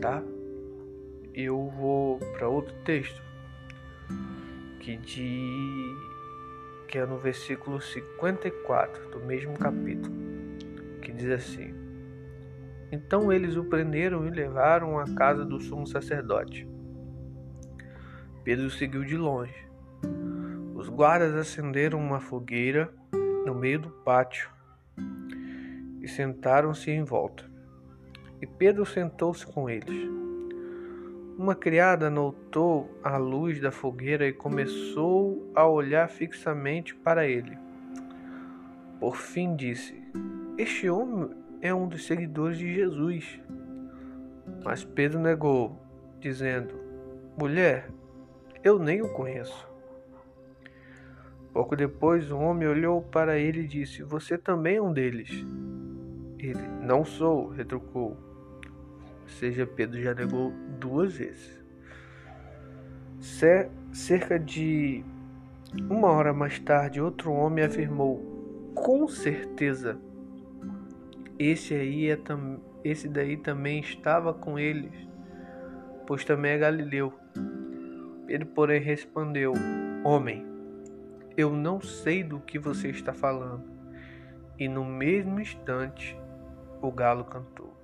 tá? 0.00 0.22
Eu 1.34 1.68
vou 1.68 2.18
para 2.38 2.48
outro 2.48 2.74
texto 2.84 3.29
que 4.80 4.96
de 4.96 5.96
que 6.88 6.98
é 6.98 7.06
no 7.06 7.18
versículo 7.18 7.80
54 7.80 9.10
do 9.10 9.20
mesmo 9.20 9.56
capítulo, 9.56 10.12
que 11.00 11.12
diz 11.12 11.30
assim: 11.30 11.72
Então 12.90 13.32
eles 13.32 13.56
o 13.56 13.64
prenderam 13.64 14.26
e 14.26 14.30
levaram 14.30 14.98
à 14.98 15.04
casa 15.14 15.44
do 15.44 15.60
sumo 15.60 15.86
sacerdote. 15.86 16.68
Pedro 18.42 18.68
seguiu 18.70 19.04
de 19.04 19.16
longe. 19.16 19.54
Os 20.74 20.88
guardas 20.88 21.34
acenderam 21.34 22.00
uma 22.00 22.18
fogueira 22.18 22.92
no 23.46 23.54
meio 23.54 23.80
do 23.80 23.90
pátio 23.90 24.50
e 26.00 26.08
sentaram-se 26.08 26.90
em 26.90 27.04
volta. 27.04 27.44
E 28.40 28.46
Pedro 28.46 28.84
sentou-se 28.86 29.46
com 29.46 29.68
eles. 29.68 30.08
Uma 31.40 31.54
criada 31.54 32.10
notou 32.10 33.00
a 33.02 33.16
luz 33.16 33.58
da 33.58 33.70
fogueira 33.70 34.28
e 34.28 34.32
começou 34.32 35.50
a 35.54 35.66
olhar 35.66 36.06
fixamente 36.06 36.94
para 36.94 37.26
ele. 37.26 37.56
Por 39.00 39.16
fim 39.16 39.56
disse: 39.56 39.98
Este 40.58 40.90
homem 40.90 41.30
é 41.62 41.72
um 41.72 41.88
dos 41.88 42.04
seguidores 42.04 42.58
de 42.58 42.74
Jesus. 42.74 43.40
Mas 44.62 44.84
Pedro 44.84 45.18
negou, 45.18 45.80
dizendo: 46.20 46.74
Mulher, 47.38 47.88
eu 48.62 48.78
nem 48.78 49.00
o 49.00 49.08
conheço. 49.08 49.66
Pouco 51.54 51.74
depois, 51.74 52.30
o 52.30 52.38
homem 52.38 52.68
olhou 52.68 53.00
para 53.00 53.38
ele 53.38 53.62
e 53.62 53.66
disse: 53.66 54.02
Você 54.02 54.36
também 54.36 54.76
é 54.76 54.82
um 54.82 54.92
deles. 54.92 55.30
Ele: 56.38 56.68
Não 56.82 57.02
sou, 57.02 57.48
retrucou. 57.48 58.29
Seja, 59.38 59.66
Pedro 59.66 60.00
já 60.02 60.14
negou 60.14 60.52
duas 60.78 61.14
vezes. 61.14 61.60
Cerca 63.92 64.38
de 64.38 65.04
uma 65.88 66.08
hora 66.08 66.32
mais 66.32 66.58
tarde, 66.58 67.00
outro 67.00 67.32
homem 67.32 67.64
afirmou: 67.64 68.72
Com 68.74 69.08
certeza, 69.08 69.98
esse 71.38 71.74
aí 71.74 72.08
é 72.08 72.16
tam... 72.16 72.60
esse 72.84 73.08
daí 73.08 73.36
também 73.36 73.80
estava 73.80 74.34
com 74.34 74.58
eles, 74.58 74.92
pois 76.06 76.24
também 76.24 76.52
é 76.52 76.58
Galileu. 76.58 77.12
Pedro, 78.26 78.48
porém, 78.48 78.80
respondeu: 78.80 79.54
Homem, 80.04 80.44
eu 81.36 81.50
não 81.50 81.80
sei 81.80 82.22
do 82.22 82.40
que 82.40 82.58
você 82.58 82.88
está 82.88 83.12
falando. 83.12 83.64
E 84.58 84.68
no 84.68 84.84
mesmo 84.84 85.40
instante, 85.40 86.18
o 86.82 86.92
galo 86.92 87.24
cantou. 87.24 87.79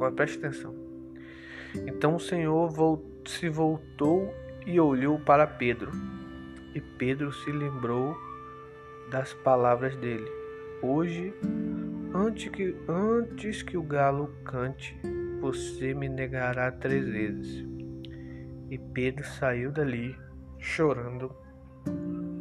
Agora 0.00 0.14
preste 0.14 0.38
atenção. 0.38 0.74
Então 1.86 2.16
o 2.16 2.18
Senhor 2.18 2.72
se 3.26 3.50
voltou 3.50 4.32
e 4.66 4.80
olhou 4.80 5.20
para 5.20 5.46
Pedro. 5.46 5.92
E 6.74 6.80
Pedro 6.80 7.30
se 7.30 7.52
lembrou 7.52 8.16
das 9.10 9.34
palavras 9.34 9.94
dele. 9.96 10.26
Hoje, 10.82 11.34
antes 12.14 12.48
que, 12.48 12.74
antes 12.88 13.62
que 13.62 13.76
o 13.76 13.82
galo 13.82 14.34
cante, 14.42 14.98
você 15.38 15.92
me 15.92 16.08
negará 16.08 16.72
três 16.72 17.06
vezes. 17.06 17.66
E 18.70 18.78
Pedro 18.78 19.22
saiu 19.22 19.70
dali 19.70 20.16
chorando 20.58 21.30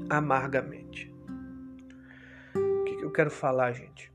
amargamente. 0.09 1.13
O 2.55 2.83
que, 2.85 2.95
que 2.95 3.03
eu 3.03 3.11
quero 3.11 3.29
falar, 3.29 3.73
gente? 3.73 4.09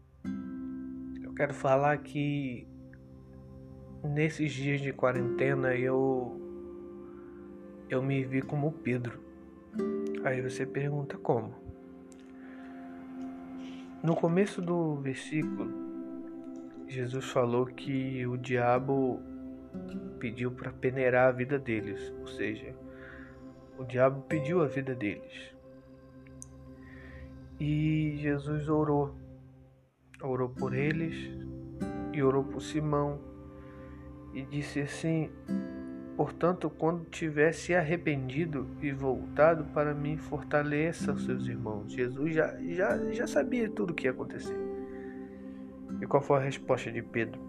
quero 1.34 1.52
falar 1.52 1.98
que 1.98 2.66
nesses 4.08 4.52
dias 4.52 4.80
de 4.80 4.92
quarentena 4.92 5.74
eu 5.74 6.40
eu 7.88 8.02
me 8.02 8.24
vi 8.24 8.42
como 8.42 8.72
Pedro. 8.72 9.20
Aí 10.24 10.40
você 10.40 10.66
pergunta 10.66 11.16
como? 11.18 11.54
No 14.02 14.14
começo 14.14 14.60
do 14.60 14.96
versículo, 14.96 15.70
Jesus 16.86 17.24
falou 17.26 17.66
que 17.66 18.26
o 18.26 18.36
diabo 18.36 19.20
pediu 20.18 20.50
para 20.50 20.72
peneirar 20.72 21.28
a 21.28 21.32
vida 21.32 21.58
deles, 21.58 22.12
ou 22.20 22.26
seja, 22.26 22.74
o 23.78 23.84
diabo 23.84 24.22
pediu 24.22 24.62
a 24.62 24.66
vida 24.66 24.94
deles. 24.94 25.54
E 27.58 28.16
Jesus 28.16 28.68
orou 28.68 29.14
orou 30.22 30.48
por 30.48 30.74
eles 30.74 31.14
e 32.12 32.22
orou 32.22 32.44
por 32.44 32.62
Simão 32.62 33.33
e 34.34 34.42
disse 34.42 34.80
assim: 34.80 35.30
Portanto, 36.16 36.68
quando 36.70 37.04
tivesse 37.06 37.74
arrependido 37.74 38.68
e 38.80 38.92
voltado 38.92 39.64
para 39.66 39.94
mim, 39.94 40.16
fortaleça 40.16 41.12
os 41.12 41.24
seus 41.24 41.46
irmãos. 41.46 41.92
Jesus 41.92 42.34
já, 42.34 42.56
já, 42.68 43.12
já 43.12 43.26
sabia 43.26 43.68
tudo 43.70 43.90
o 43.90 43.94
que 43.94 44.06
ia 44.06 44.10
acontecer. 44.10 44.56
E 46.00 46.06
qual 46.06 46.22
foi 46.22 46.38
a 46.38 46.42
resposta 46.42 46.90
de 46.90 47.02
Pedro? 47.02 47.40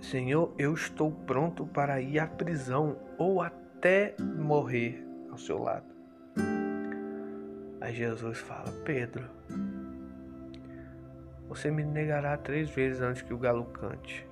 Senhor, 0.00 0.52
eu 0.58 0.74
estou 0.74 1.12
pronto 1.12 1.66
para 1.66 2.00
ir 2.00 2.18
à 2.18 2.26
prisão 2.26 2.96
ou 3.18 3.40
até 3.40 4.16
morrer 4.20 5.04
ao 5.30 5.36
seu 5.36 5.58
lado. 5.58 5.86
Aí 7.80 7.94
Jesus 7.94 8.38
fala: 8.38 8.70
Pedro, 8.84 9.24
você 11.48 11.70
me 11.70 11.84
negará 11.84 12.36
três 12.36 12.70
vezes 12.70 13.00
antes 13.00 13.22
que 13.22 13.34
o 13.34 13.38
galo 13.38 13.64
cante. 13.66 14.29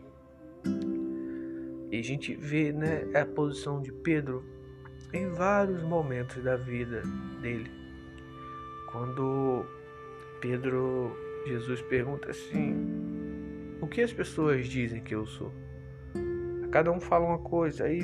E 1.90 1.98
a 1.98 2.03
gente 2.03 2.35
vê 2.35 2.72
né, 2.72 3.05
a 3.14 3.24
posição 3.24 3.81
de 3.81 3.92
Pedro 3.92 4.44
em 5.12 5.29
vários 5.31 5.83
momentos 5.83 6.42
da 6.42 6.57
vida 6.57 7.03
dele. 7.40 7.70
Quando 8.92 9.64
Pedro, 10.40 11.16
Jesus 11.46 11.81
pergunta 11.83 12.31
assim: 12.31 12.74
O 13.81 13.87
que 13.87 14.03
as 14.03 14.12
pessoas 14.12 14.66
dizem 14.66 15.03
que 15.03 15.14
eu 15.14 15.27
sou? 15.27 15.53
Cada 16.70 16.92
um 16.92 17.01
fala 17.01 17.24
uma 17.24 17.38
coisa, 17.38 17.85
aí 17.85 18.03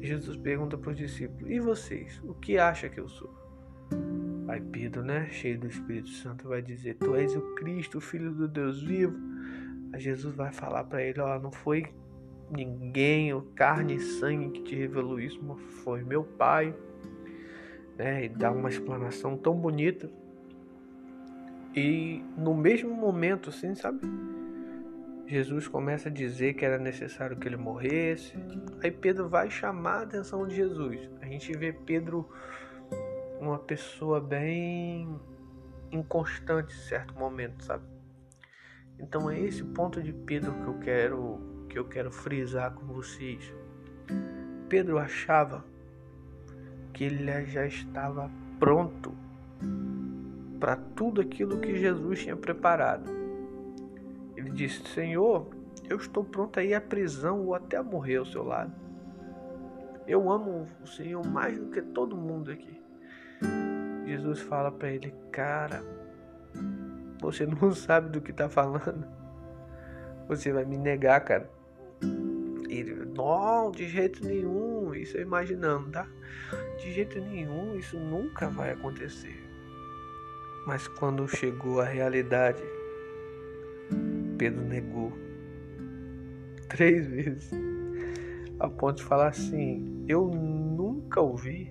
Jesus 0.00 0.36
pergunta 0.36 0.76
para 0.76 0.90
os 0.90 0.96
discípulos: 0.96 1.50
E 1.50 1.60
vocês? 1.60 2.20
O 2.24 2.34
que 2.34 2.58
acha 2.58 2.88
que 2.88 2.98
eu 2.98 3.08
sou? 3.08 3.32
Aí 4.48 4.60
Pedro, 4.60 5.02
né, 5.02 5.28
cheio 5.30 5.58
do 5.58 5.68
Espírito 5.68 6.10
Santo, 6.10 6.48
vai 6.48 6.60
dizer: 6.60 6.96
Tu 6.96 7.14
és 7.14 7.34
o 7.36 7.54
Cristo, 7.54 7.98
o 7.98 8.00
Filho 8.00 8.32
do 8.32 8.48
Deus 8.48 8.82
vivo. 8.82 9.16
Aí 9.92 10.00
Jesus 10.00 10.34
vai 10.34 10.52
falar 10.52 10.84
para 10.84 11.02
ele: 11.02 11.20
Ó, 11.20 11.38
não 11.38 11.52
foi 11.52 11.86
ninguém, 12.52 13.38
carne 13.54 13.96
e 13.96 14.00
sangue 14.00 14.50
que 14.50 14.62
te 14.62 14.76
revelou 14.76 15.18
isso, 15.18 15.40
foi 15.82 16.02
meu 16.04 16.22
Pai. 16.22 16.74
Né, 17.96 18.24
e 18.24 18.28
dá 18.28 18.50
uma 18.50 18.68
explanação 18.68 19.36
tão 19.36 19.54
bonita. 19.54 20.10
E 21.74 22.22
no 22.36 22.54
mesmo 22.54 22.94
momento, 22.94 23.50
assim, 23.50 23.74
sabe? 23.74 24.00
Jesus 25.26 25.66
começa 25.66 26.08
a 26.08 26.12
dizer 26.12 26.54
que 26.54 26.64
era 26.64 26.78
necessário 26.78 27.36
que 27.36 27.48
ele 27.48 27.56
morresse. 27.56 28.34
Aí 28.82 28.90
Pedro 28.90 29.28
vai 29.28 29.50
chamar 29.50 30.00
a 30.00 30.02
atenção 30.02 30.46
de 30.46 30.54
Jesus. 30.54 31.08
A 31.20 31.26
gente 31.26 31.56
vê 31.56 31.72
Pedro 31.72 32.28
uma 33.40 33.58
pessoa 33.58 34.20
bem 34.20 35.08
inconstante 35.90 36.74
em 36.74 36.80
certo 36.80 37.14
momento, 37.14 37.64
sabe? 37.64 37.84
Então 38.98 39.30
é 39.30 39.40
esse 39.40 39.64
ponto 39.64 40.02
de 40.02 40.12
Pedro 40.12 40.52
que 40.52 40.66
eu 40.66 40.78
quero 40.80 41.51
que 41.72 41.78
eu 41.78 41.86
quero 41.86 42.10
frisar 42.12 42.74
com 42.74 42.84
vocês. 42.84 43.50
Pedro 44.68 44.98
achava 44.98 45.64
que 46.92 47.04
ele 47.04 47.46
já 47.46 47.66
estava 47.66 48.30
pronto 48.60 49.14
para 50.60 50.76
tudo 50.76 51.22
aquilo 51.22 51.58
que 51.60 51.74
Jesus 51.74 52.24
tinha 52.24 52.36
preparado. 52.36 53.10
Ele 54.36 54.50
disse: 54.50 54.86
Senhor, 54.90 55.48
eu 55.88 55.96
estou 55.96 56.22
pronto 56.22 56.60
a 56.60 56.62
ir 56.62 56.74
à 56.74 56.80
prisão 56.80 57.40
ou 57.40 57.54
até 57.54 57.80
morrer 57.80 58.16
ao 58.16 58.26
seu 58.26 58.44
lado. 58.44 58.72
Eu 60.06 60.30
amo 60.30 60.68
o 60.82 60.86
Senhor 60.86 61.26
mais 61.26 61.58
do 61.58 61.70
que 61.70 61.80
todo 61.80 62.14
mundo 62.14 62.50
aqui. 62.50 62.82
Jesus 64.04 64.40
fala 64.40 64.70
para 64.70 64.90
ele: 64.90 65.14
Cara, 65.30 65.82
você 67.18 67.46
não 67.46 67.72
sabe 67.72 68.10
do 68.10 68.20
que 68.20 68.30
está 68.30 68.46
falando. 68.46 69.06
Você 70.28 70.52
vai 70.52 70.66
me 70.66 70.76
negar, 70.76 71.18
cara. 71.22 71.61
Ele, 72.72 72.94
não, 73.14 73.70
de 73.70 73.86
jeito 73.86 74.24
nenhum. 74.24 74.94
Isso 74.94 75.18
eu 75.18 75.22
imaginando, 75.22 75.90
tá? 75.90 76.08
De 76.78 76.92
jeito 76.92 77.20
nenhum, 77.20 77.76
isso 77.76 77.98
nunca 77.98 78.48
vai 78.48 78.72
acontecer. 78.72 79.38
Mas 80.66 80.88
quando 80.88 81.28
chegou 81.28 81.80
a 81.80 81.84
realidade, 81.84 82.62
Pedro 84.38 84.62
negou 84.62 85.12
três 86.68 87.06
vezes, 87.06 87.50
a 88.58 88.68
ponto 88.68 88.96
de 88.96 89.04
falar 89.04 89.28
assim: 89.28 90.04
Eu 90.08 90.28
nunca 90.28 91.20
ouvi. 91.20 91.70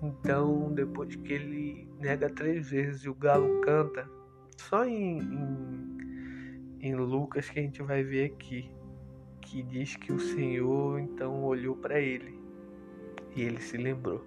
Então, 0.00 0.72
depois 0.72 1.14
que 1.14 1.32
ele 1.32 1.88
nega 2.00 2.28
três 2.28 2.70
vezes 2.70 3.02
e 3.04 3.08
o 3.08 3.14
galo 3.14 3.60
canta, 3.60 4.08
só 4.56 4.84
em, 4.84 5.18
em, 5.18 5.91
em 6.82 6.94
Lucas 6.94 7.48
que 7.48 7.60
a 7.60 7.62
gente 7.62 7.82
vai 7.82 8.02
ver 8.02 8.32
aqui, 8.32 8.70
que 9.40 9.62
diz 9.62 9.96
que 9.96 10.12
o 10.12 10.18
Senhor 10.18 10.98
então 11.00 11.44
olhou 11.44 11.76
para 11.76 12.00
ele 12.00 12.38
e 13.34 13.42
ele 13.42 13.60
se 13.60 13.76
lembrou. 13.76 14.26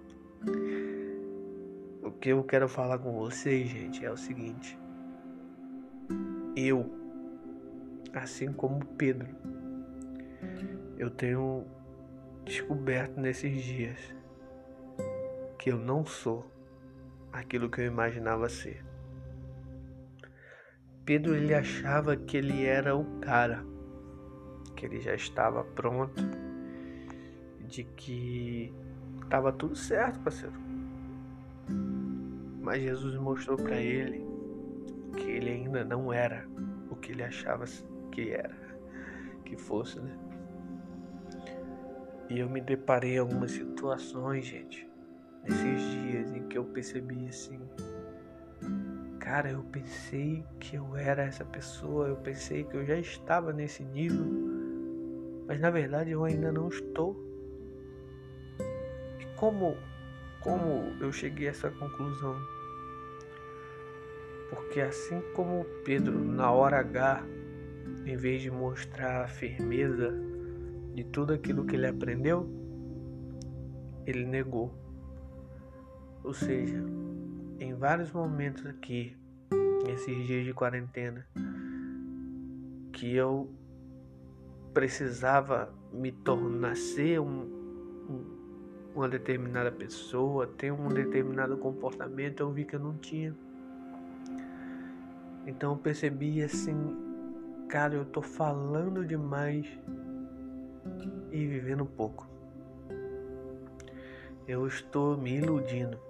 O 2.02 2.10
que 2.10 2.30
eu 2.30 2.42
quero 2.42 2.68
falar 2.68 2.98
com 2.98 3.12
vocês, 3.12 3.68
gente, 3.68 4.04
é 4.04 4.10
o 4.10 4.16
seguinte 4.16 4.78
eu, 6.56 6.90
assim 8.14 8.50
como 8.50 8.82
Pedro, 8.96 9.28
eu 10.96 11.10
tenho 11.10 11.66
descoberto 12.46 13.20
nesses 13.20 13.62
dias 13.62 13.98
que 15.58 15.70
eu 15.70 15.76
não 15.76 16.06
sou 16.06 16.50
aquilo 17.30 17.68
que 17.68 17.82
eu 17.82 17.86
imaginava 17.86 18.48
ser. 18.48 18.82
Pedro 21.06 21.36
ele 21.36 21.54
achava 21.54 22.16
que 22.16 22.36
ele 22.36 22.66
era 22.66 22.96
o 22.96 23.04
cara, 23.20 23.64
que 24.74 24.84
ele 24.84 25.00
já 25.00 25.14
estava 25.14 25.62
pronto, 25.62 26.20
de 27.60 27.84
que 27.84 28.74
estava 29.22 29.52
tudo 29.52 29.76
certo, 29.76 30.18
parceiro. 30.18 30.56
Mas 32.60 32.82
Jesus 32.82 33.14
mostrou 33.14 33.56
para 33.56 33.76
ele 33.76 34.26
que 35.16 35.30
ele 35.30 35.50
ainda 35.50 35.84
não 35.84 36.12
era 36.12 36.44
o 36.90 36.96
que 36.96 37.12
ele 37.12 37.22
achava 37.22 37.64
que 38.10 38.32
era, 38.32 38.56
que 39.44 39.56
fosse, 39.56 40.00
né? 40.00 40.12
E 42.28 42.40
eu 42.40 42.50
me 42.50 42.60
deparei 42.60 43.14
em 43.14 43.18
algumas 43.18 43.52
situações, 43.52 44.44
gente, 44.44 44.90
nesses 45.44 45.82
dias 45.92 46.32
em 46.32 46.48
que 46.48 46.58
eu 46.58 46.64
percebi 46.64 47.28
assim, 47.28 47.60
cara, 49.26 49.50
eu 49.50 49.64
pensei 49.72 50.44
que 50.60 50.76
eu 50.76 50.96
era 50.96 51.24
essa 51.24 51.44
pessoa, 51.44 52.06
eu 52.06 52.16
pensei 52.16 52.62
que 52.62 52.76
eu 52.76 52.86
já 52.86 52.96
estava 52.96 53.52
nesse 53.52 53.82
nível, 53.82 54.24
mas 55.48 55.58
na 55.58 55.68
verdade 55.68 56.12
eu 56.12 56.22
ainda 56.22 56.52
não 56.52 56.68
estou. 56.68 57.16
E 59.18 59.24
como 59.34 59.76
como 60.40 60.94
eu 61.00 61.10
cheguei 61.10 61.48
a 61.48 61.50
essa 61.50 61.68
conclusão? 61.72 62.36
Porque 64.48 64.80
assim 64.80 65.20
como 65.34 65.64
Pedro, 65.84 66.16
na 66.16 66.52
hora 66.52 66.78
H, 66.78 67.24
em 68.06 68.16
vez 68.16 68.42
de 68.42 68.50
mostrar 68.52 69.24
a 69.24 69.26
firmeza 69.26 70.14
de 70.94 71.02
tudo 71.02 71.32
aquilo 71.32 71.64
que 71.64 71.74
ele 71.74 71.88
aprendeu, 71.88 72.48
ele 74.06 74.24
negou. 74.24 74.72
Ou 76.22 76.32
seja, 76.32 76.80
em 77.58 77.74
vários 77.74 78.12
momentos 78.12 78.66
aqui, 78.66 79.16
nesses 79.86 80.26
dias 80.26 80.44
de 80.44 80.52
quarentena, 80.52 81.26
que 82.92 83.14
eu 83.14 83.50
precisava 84.72 85.72
me 85.92 86.12
tornar 86.12 86.76
ser 86.76 87.20
um, 87.20 87.42
um, 88.08 88.24
uma 88.94 89.08
determinada 89.08 89.70
pessoa, 89.72 90.46
ter 90.46 90.72
um 90.72 90.88
determinado 90.88 91.56
comportamento, 91.56 92.40
eu 92.40 92.52
vi 92.52 92.64
que 92.64 92.76
eu 92.76 92.80
não 92.80 92.96
tinha. 92.98 93.34
Então 95.46 95.72
eu 95.72 95.78
percebi 95.78 96.42
assim, 96.42 96.74
cara, 97.68 97.94
eu 97.94 98.04
tô 98.04 98.20
falando 98.20 99.04
demais 99.04 99.66
e 101.30 101.46
vivendo 101.46 101.86
pouco. 101.86 102.28
Eu 104.46 104.66
estou 104.66 105.16
me 105.16 105.36
iludindo. 105.36 106.05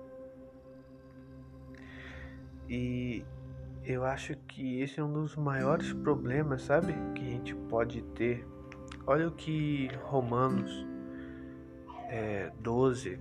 E 2.69 3.25
eu 3.85 4.05
acho 4.05 4.35
que 4.49 4.81
esse 4.81 4.99
é 4.99 5.05
um 5.05 5.13
dos 5.13 5.37
maiores 5.37 5.93
problemas, 5.93 6.63
sabe? 6.63 6.93
Que 7.15 7.27
a 7.27 7.31
gente 7.31 7.55
pode 7.55 8.03
ter. 8.03 8.47
Olha 9.07 9.29
o 9.29 9.31
que 9.31 9.89
Romanos 10.03 10.87
é, 12.09 12.51
12 12.61 13.19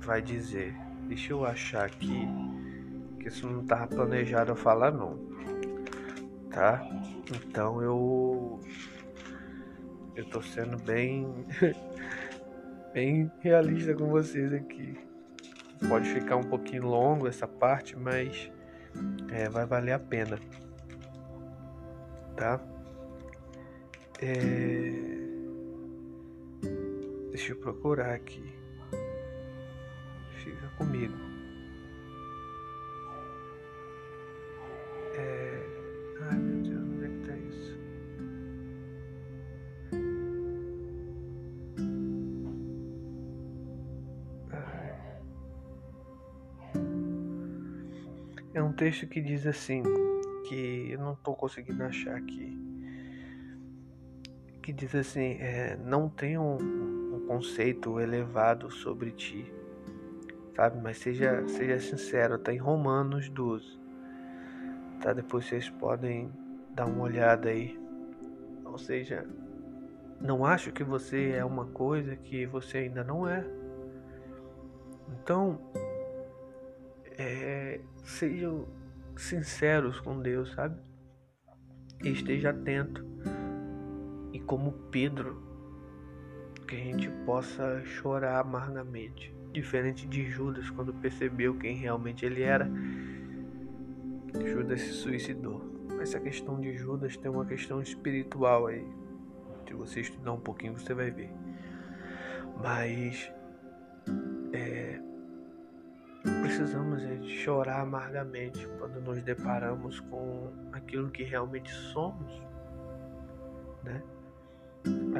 vai 0.00 0.20
dizer. 0.20 0.74
Deixa 1.08 1.32
eu 1.32 1.44
achar 1.44 1.86
aqui 1.86 2.28
que 3.20 3.28
isso 3.28 3.48
não 3.48 3.62
estava 3.62 3.86
planejado 3.86 4.52
eu 4.52 4.56
falar 4.56 4.90
não. 4.90 5.18
Tá? 6.50 6.84
Então 7.32 7.80
eu 7.80 8.60
eu 10.16 10.24
tô 10.30 10.40
sendo 10.42 10.78
bem 10.78 11.46
bem 12.92 13.30
realista 13.40 13.94
com 13.94 14.08
vocês 14.08 14.52
aqui. 14.52 14.98
Pode 15.88 16.08
ficar 16.08 16.36
um 16.36 16.42
pouquinho 16.42 16.86
longo 16.86 17.28
essa 17.28 17.46
parte, 17.46 17.96
mas 17.96 18.50
é, 19.30 19.48
vai 19.48 19.66
valer 19.66 19.92
a 19.92 19.98
pena. 19.98 20.38
Tá? 22.36 22.60
É... 24.20 25.06
Deixa 27.30 27.52
eu 27.52 27.56
procurar 27.56 28.14
aqui. 28.14 28.44
Fica 30.42 30.68
comigo. 30.78 31.25
Texto 48.86 49.08
que 49.08 49.20
diz 49.20 49.44
assim, 49.48 49.82
que 50.48 50.92
eu 50.92 51.00
não 51.00 51.14
estou 51.14 51.34
conseguindo 51.34 51.82
achar 51.82 52.14
aqui. 52.14 52.56
que 54.62 54.72
diz 54.72 54.94
assim: 54.94 55.38
é, 55.40 55.76
não 55.76 56.08
tenha 56.08 56.40
um, 56.40 56.56
um, 57.16 57.26
conceito 57.26 57.98
elevado 57.98 58.70
sobre 58.70 59.10
ti, 59.10 59.52
sabe? 60.54 60.80
Mas 60.80 60.98
seja, 60.98 61.44
seja 61.48 61.80
sincero, 61.80 62.38
tá 62.38 62.52
em 62.52 62.58
Romanos 62.58 63.28
12, 63.28 63.66
tá? 65.02 65.12
Depois 65.12 65.46
vocês 65.46 65.68
podem 65.68 66.30
dar 66.70 66.86
uma 66.86 67.02
olhada 67.02 67.48
aí. 67.48 67.76
Ou 68.64 68.78
seja, 68.78 69.26
não 70.20 70.44
acho 70.44 70.70
que 70.70 70.84
você 70.84 71.30
é 71.30 71.44
uma 71.44 71.66
coisa 71.66 72.14
que 72.14 72.46
você 72.46 72.78
ainda 72.78 73.02
não 73.02 73.28
é. 73.28 73.44
Então, 75.08 75.58
é, 77.18 77.80
sejam 78.04 78.75
sinceros 79.16 80.00
com 80.00 80.20
Deus, 80.20 80.52
sabe? 80.52 80.80
E 82.02 82.10
esteja 82.10 82.50
atento. 82.50 83.04
E 84.32 84.40
como 84.40 84.72
Pedro, 84.90 85.42
que 86.66 86.76
a 86.76 86.78
gente 86.78 87.08
possa 87.24 87.82
chorar 87.84 88.40
amargamente. 88.40 89.34
Diferente 89.52 90.06
de 90.06 90.30
Judas, 90.30 90.68
quando 90.70 90.92
percebeu 90.92 91.56
quem 91.56 91.76
realmente 91.76 92.26
ele 92.26 92.42
era, 92.42 92.68
Judas 94.44 94.82
se 94.82 94.92
suicidou. 94.92 95.64
Essa 96.00 96.20
questão 96.20 96.60
de 96.60 96.76
Judas 96.76 97.16
tem 97.16 97.30
uma 97.30 97.46
questão 97.46 97.80
espiritual 97.80 98.66
aí. 98.66 98.86
Se 99.66 99.74
você 99.74 100.00
estudar 100.00 100.32
um 100.32 100.40
pouquinho, 100.40 100.78
você 100.78 100.92
vai 100.92 101.10
ver. 101.10 101.30
Mas 102.62 103.32
precisamos 106.56 107.02
é, 107.02 107.22
chorar 107.22 107.82
amargamente 107.82 108.66
quando 108.78 108.98
nos 109.02 109.20
deparamos 109.20 110.00
com 110.00 110.50
aquilo 110.72 111.10
que 111.10 111.22
realmente 111.22 111.70
somos, 111.70 112.42
né? 113.84 114.02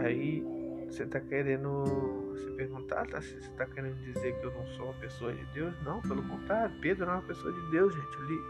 Aí 0.03 0.43
você 0.89 1.03
está 1.03 1.21
querendo 1.21 2.33
se 2.37 2.51
perguntar, 2.53 3.07
tá? 3.09 3.21
Você 3.21 3.37
está 3.37 3.67
querendo 3.67 3.97
dizer 4.03 4.41
que 4.41 4.47
eu 4.47 4.53
não 4.55 4.67
sou 4.69 4.87
uma 4.87 4.95
pessoa 4.95 5.35
de 5.35 5.45
Deus? 5.53 5.75
Não, 5.83 6.01
pelo 6.01 6.23
contrário, 6.23 6.75
Pedro 6.81 7.05
é 7.05 7.13
uma 7.13 7.23
pessoa 7.23 7.53
de 7.53 7.71
Deus, 7.71 7.95
gente. 7.95 8.17
Ele... 8.23 8.41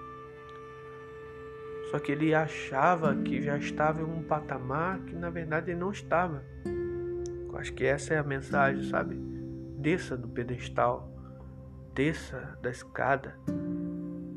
Só 1.91 1.99
que 1.99 2.13
ele 2.13 2.35
achava 2.35 3.17
que 3.17 3.43
já 3.43 3.59
estava 3.59 4.01
em 4.01 4.05
um 4.05 4.23
patamar 4.23 5.01
que 5.01 5.15
na 5.17 5.31
verdade 5.31 5.73
ele 5.73 5.81
não 5.81 5.91
estava. 5.91 6.45
Acho 7.55 7.73
que 7.73 7.85
essa 7.85 8.15
é 8.15 8.19
a 8.19 8.23
mensagem, 8.23 8.85
sabe? 8.85 9.17
Desça 9.79 10.17
do 10.17 10.29
pedestal 10.29 11.16
Desça 11.97 12.59
da 12.61 12.69
escada. 12.69 13.35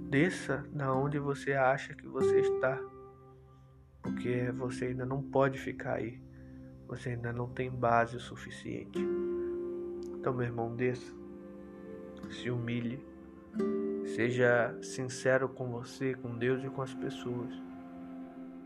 Desça 0.09 0.65
da 0.71 0.93
onde 0.93 1.19
você 1.19 1.51
acha 1.51 1.93
que 1.93 2.07
você 2.07 2.39
está. 2.39 2.79
Porque 4.01 4.49
você 4.53 4.85
ainda 4.85 5.05
não 5.05 5.21
pode 5.21 5.59
ficar 5.59 5.95
aí. 5.95 6.21
Você 6.87 7.09
ainda 7.09 7.33
não 7.33 7.49
tem 7.49 7.69
base 7.69 8.15
o 8.15 8.19
suficiente. 8.21 9.05
Então, 10.13 10.33
meu 10.33 10.45
irmão, 10.45 10.73
desça. 10.73 11.13
Se 12.29 12.49
humilhe. 12.49 13.05
Seja 14.15 14.73
sincero 14.81 15.49
com 15.49 15.69
você, 15.69 16.13
com 16.13 16.37
Deus 16.37 16.63
e 16.63 16.69
com 16.69 16.81
as 16.81 16.93
pessoas. 16.93 17.53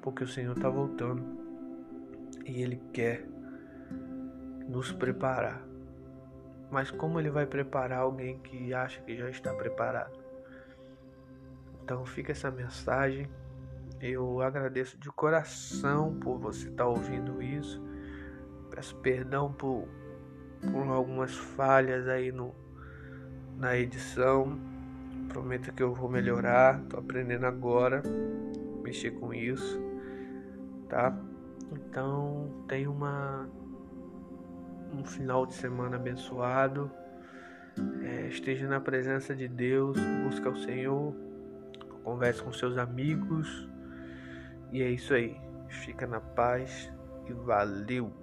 Porque 0.04 0.24
o 0.24 0.28
Senhor 0.28 0.56
está 0.56 0.70
voltando. 0.70 1.26
E 2.46 2.62
Ele 2.62 2.80
quer 2.94 3.28
nos 4.68 4.92
preparar 4.92 5.73
mas 6.74 6.90
como 6.90 7.20
ele 7.20 7.30
vai 7.30 7.46
preparar 7.46 8.00
alguém 8.00 8.40
que 8.40 8.74
acha 8.74 9.00
que 9.02 9.16
já 9.16 9.30
está 9.30 9.54
preparado? 9.54 10.18
Então 11.84 12.04
fica 12.04 12.32
essa 12.32 12.50
mensagem. 12.50 13.30
Eu 14.02 14.42
agradeço 14.42 14.98
de 14.98 15.10
coração 15.12 16.18
por 16.20 16.40
você 16.40 16.70
estar 16.70 16.88
ouvindo 16.88 17.44
isso. 17.44 17.80
Peço 18.72 18.96
perdão 18.98 19.54
por, 19.54 19.88
por 20.72 20.88
algumas 20.88 21.36
falhas 21.36 22.08
aí 22.08 22.32
no, 22.32 22.56
na 23.56 23.78
edição. 23.78 24.60
Prometo 25.30 25.72
que 25.74 25.84
eu 25.84 25.94
vou 25.94 26.10
melhorar. 26.10 26.82
Estou 26.82 27.00
aprendendo 27.00 27.46
agora 27.46 28.02
mexer 28.84 29.12
com 29.12 29.32
isso, 29.32 29.80
tá? 30.90 31.16
Então 31.72 32.66
tem 32.68 32.88
uma 32.88 33.48
um 34.94 35.04
final 35.04 35.46
de 35.46 35.54
semana 35.54 35.96
abençoado. 35.96 36.92
É, 38.04 38.28
esteja 38.28 38.68
na 38.68 38.80
presença 38.80 39.36
de 39.36 39.48
Deus, 39.48 39.98
busca 40.24 40.50
o 40.50 40.56
Senhor, 40.56 41.16
converse 42.04 42.42
com 42.42 42.54
seus 42.54 42.78
amigos. 42.78 43.68
E 44.72 44.82
é 44.82 44.90
isso 44.90 45.14
aí. 45.14 45.36
Fica 45.68 46.06
na 46.06 46.20
paz 46.20 46.92
e 47.28 47.34
valeu! 47.34 48.23